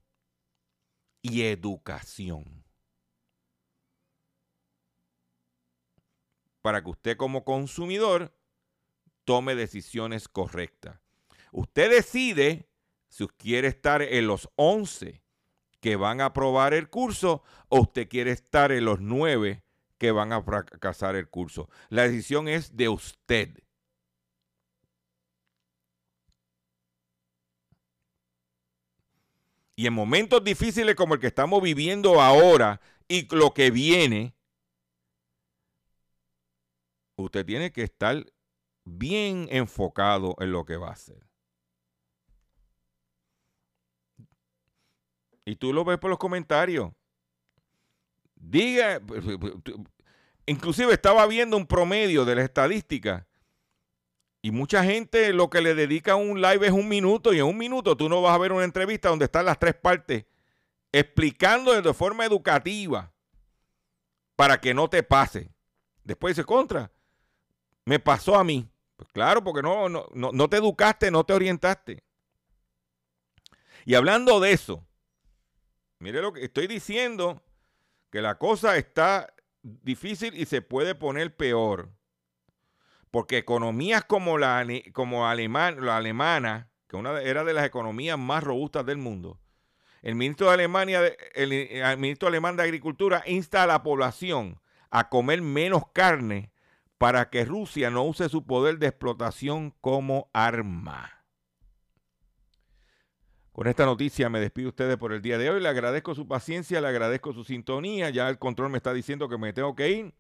y 1.31 1.43
educación. 1.43 2.63
Para 6.61 6.83
que 6.83 6.89
usted 6.91 7.17
como 7.17 7.43
consumidor 7.43 8.31
tome 9.23 9.55
decisiones 9.55 10.27
correctas. 10.27 10.99
Usted 11.51 11.89
decide 11.89 12.69
si 13.07 13.27
quiere 13.27 13.69
estar 13.69 14.01
en 14.01 14.27
los 14.27 14.49
11 14.55 15.23
que 15.79 15.95
van 15.95 16.21
a 16.21 16.25
aprobar 16.25 16.73
el 16.73 16.89
curso 16.89 17.43
o 17.69 17.81
usted 17.81 18.07
quiere 18.07 18.31
estar 18.31 18.71
en 18.71 18.85
los 18.85 18.99
9 18.99 19.63
que 19.97 20.11
van 20.11 20.31
a 20.31 20.43
fracasar 20.43 21.15
el 21.15 21.29
curso. 21.29 21.69
La 21.89 22.03
decisión 22.03 22.47
es 22.47 22.75
de 22.75 22.89
usted. 22.89 23.64
Y 29.75 29.87
en 29.87 29.93
momentos 29.93 30.43
difíciles 30.43 30.95
como 30.95 31.15
el 31.15 31.19
que 31.19 31.27
estamos 31.27 31.61
viviendo 31.61 32.21
ahora 32.21 32.79
y 33.07 33.27
lo 33.35 33.53
que 33.53 33.71
viene, 33.71 34.33
usted 37.17 37.45
tiene 37.45 37.71
que 37.71 37.83
estar 37.83 38.25
bien 38.85 39.47
enfocado 39.51 40.35
en 40.39 40.51
lo 40.51 40.63
que 40.65 40.77
va 40.77 40.89
a 40.89 40.93
hacer. 40.93 41.25
Y 45.43 45.57
tú 45.57 45.73
lo 45.73 45.83
ves 45.83 45.99
por 45.99 46.09
los 46.09 46.19
comentarios. 46.19 46.91
Diga, 48.35 49.01
inclusive 50.45 50.93
estaba 50.93 51.27
viendo 51.27 51.57
un 51.57 51.67
promedio 51.67 52.25
de 52.25 52.35
la 52.35 52.43
estadística 52.43 53.27
y 54.45 54.51
mucha 54.51 54.83
gente 54.83 55.33
lo 55.33 55.49
que 55.49 55.59
le 55.59 55.73
dedica 55.73 56.11
a 56.11 56.17
un 56.17 56.39
live 56.39 56.67
es 56.67 56.71
un 56.71 56.87
minuto 56.87 57.33
y 57.33 57.39
en 57.39 57.45
un 57.45 57.57
minuto 57.57 57.97
tú 57.97 58.07
no 58.07 58.21
vas 58.21 58.35
a 58.35 58.37
ver 58.37 58.51
una 58.51 58.63
entrevista 58.63 59.09
donde 59.09 59.25
están 59.25 59.43
las 59.43 59.57
tres 59.57 59.73
partes 59.73 60.25
explicando 60.91 61.81
de 61.81 61.93
forma 61.95 62.25
educativa 62.25 63.11
para 64.35 64.61
que 64.61 64.75
no 64.75 64.87
te 64.87 65.01
pase. 65.01 65.49
Después 66.03 66.35
dice, 66.35 66.45
contra, 66.45 66.91
me 67.85 67.99
pasó 67.99 68.35
a 68.35 68.43
mí. 68.43 68.69
Pues 68.97 69.09
claro, 69.09 69.43
porque 69.43 69.63
no, 69.63 69.89
no, 69.89 70.05
no 70.13 70.47
te 70.47 70.57
educaste, 70.57 71.09
no 71.09 71.23
te 71.23 71.33
orientaste. 71.33 72.03
Y 73.83 73.95
hablando 73.95 74.39
de 74.39 74.51
eso, 74.51 74.85
mire 75.97 76.21
lo 76.21 76.33
que 76.33 76.45
estoy 76.45 76.67
diciendo, 76.67 77.41
que 78.11 78.21
la 78.21 78.37
cosa 78.37 78.77
está 78.77 79.33
difícil 79.63 80.35
y 80.35 80.45
se 80.45 80.61
puede 80.61 80.93
poner 80.93 81.35
peor 81.35 81.94
porque 83.15 83.37
economías 83.37 84.03
como 84.03 84.37
la, 84.37 84.67
como 84.91 85.25
Alemán, 85.25 85.77
la 85.79 85.95
alemana, 85.95 86.67
que 86.89 86.97
una, 86.97 87.21
era 87.21 87.45
de 87.45 87.53
las 87.53 87.65
economías 87.65 88.19
más 88.19 88.43
robustas 88.43 88.85
del 88.85 88.97
mundo, 88.97 89.39
el 90.01 90.15
ministro 90.15 90.47
de 90.47 90.53
Alemania, 90.55 90.99
el, 91.33 91.97
ministro 91.97 92.27
alemán 92.27 92.57
de 92.57 92.63
Agricultura 92.63 93.23
insta 93.25 93.63
a 93.63 93.67
la 93.67 93.83
población 93.83 94.59
a 94.89 95.07
comer 95.07 95.41
menos 95.41 95.83
carne 95.93 96.51
para 96.97 97.29
que 97.29 97.45
Rusia 97.45 97.89
no 97.89 98.03
use 98.03 98.27
su 98.27 98.45
poder 98.45 98.79
de 98.79 98.87
explotación 98.87 99.73
como 99.79 100.29
arma. 100.33 101.23
Con 103.53 103.67
esta 103.67 103.85
noticia 103.85 104.29
me 104.29 104.41
despido 104.41 104.67
ustedes 104.67 104.97
por 104.97 105.13
el 105.13 105.21
día 105.21 105.37
de 105.37 105.51
hoy. 105.51 105.61
Le 105.61 105.69
agradezco 105.69 106.15
su 106.15 106.27
paciencia, 106.27 106.81
le 106.81 106.89
agradezco 106.89 107.31
su 107.31 107.45
sintonía. 107.45 108.09
Ya 108.09 108.27
el 108.27 108.39
control 108.39 108.71
me 108.71 108.77
está 108.77 108.91
diciendo 108.91 109.29
que 109.29 109.37
me 109.37 109.53
tengo 109.53 109.73
que 109.73 109.89
ir. 109.89 110.13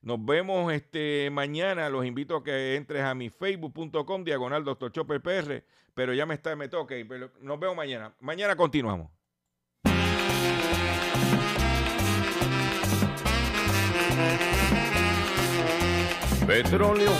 Nos 0.00 0.24
vemos 0.24 0.72
este 0.72 1.28
mañana. 1.30 1.88
Los 1.88 2.04
invito 2.06 2.36
a 2.36 2.44
que 2.44 2.76
entres 2.76 3.02
a 3.02 3.14
mi 3.14 3.30
facebook.com 3.30 4.24
diagonal 4.24 4.64
Dr. 4.64 4.92
Chopper 4.92 5.20
PR. 5.20 5.64
Pero 5.94 6.14
ya 6.14 6.26
me 6.26 6.34
está, 6.34 6.54
me 6.54 6.68
toca. 6.68 6.94
Pero 7.08 7.32
nos 7.40 7.58
vemos 7.58 7.76
mañana. 7.76 8.14
Mañana 8.20 8.56
continuamos. 8.56 9.10
Petróleo, 16.46 17.10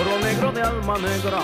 oro 0.00 0.20
negro 0.22 0.52
de 0.52 0.62
alma 0.62 0.98
negra. 0.98 1.40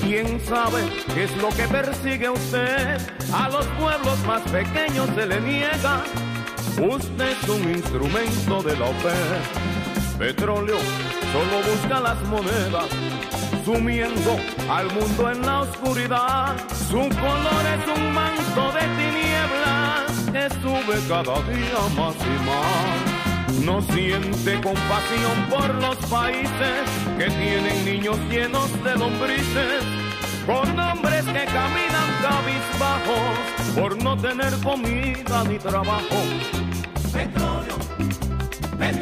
¿Quién 0.00 0.38
sabe 0.40 0.82
qué 1.12 1.24
es 1.24 1.36
lo 1.38 1.48
que 1.48 1.64
persigue 1.64 2.30
usted? 2.30 2.98
A 3.32 3.48
los 3.48 3.66
pueblos 3.66 4.24
más 4.24 4.42
pequeños 4.50 5.08
se 5.16 5.26
le 5.26 5.40
niega. 5.40 6.04
Usted 6.80 7.30
es 7.30 7.48
un 7.48 7.70
instrumento 7.70 8.62
de 8.62 8.76
la 8.76 8.86
fe 8.86 9.69
petróleo 10.20 10.76
solo 11.32 11.62
busca 11.66 11.98
las 11.98 12.20
monedas, 12.28 12.84
sumiendo 13.64 14.36
al 14.68 14.92
mundo 14.92 15.30
en 15.30 15.40
la 15.40 15.62
oscuridad. 15.62 16.56
Su 16.90 16.98
color 16.98 17.64
es 17.74 17.98
un 17.98 18.12
manto 18.12 18.70
de 18.76 18.84
tinieblas 19.00 20.12
que 20.30 20.44
sube 20.60 21.00
cada 21.08 21.40
día 21.48 21.80
más 21.96 22.14
y 22.20 22.36
más. 22.44 23.64
No 23.64 23.80
siente 23.80 24.60
compasión 24.60 25.36
por 25.48 25.74
los 25.76 25.96
países 26.10 26.84
que 27.16 27.24
tienen 27.24 27.84
niños 27.86 28.18
llenos 28.30 28.70
de 28.84 28.96
lombrices, 28.96 29.82
con 30.44 30.78
hombres 30.78 31.24
que 31.24 31.44
caminan 31.46 32.10
cabizbajos 32.20 33.74
por 33.74 34.02
no 34.02 34.18
tener 34.18 34.52
comida 34.62 35.44
ni 35.44 35.58
trabajo. 35.58 36.20
Petróleo, 37.10 37.78
petróleo. 38.78 39.00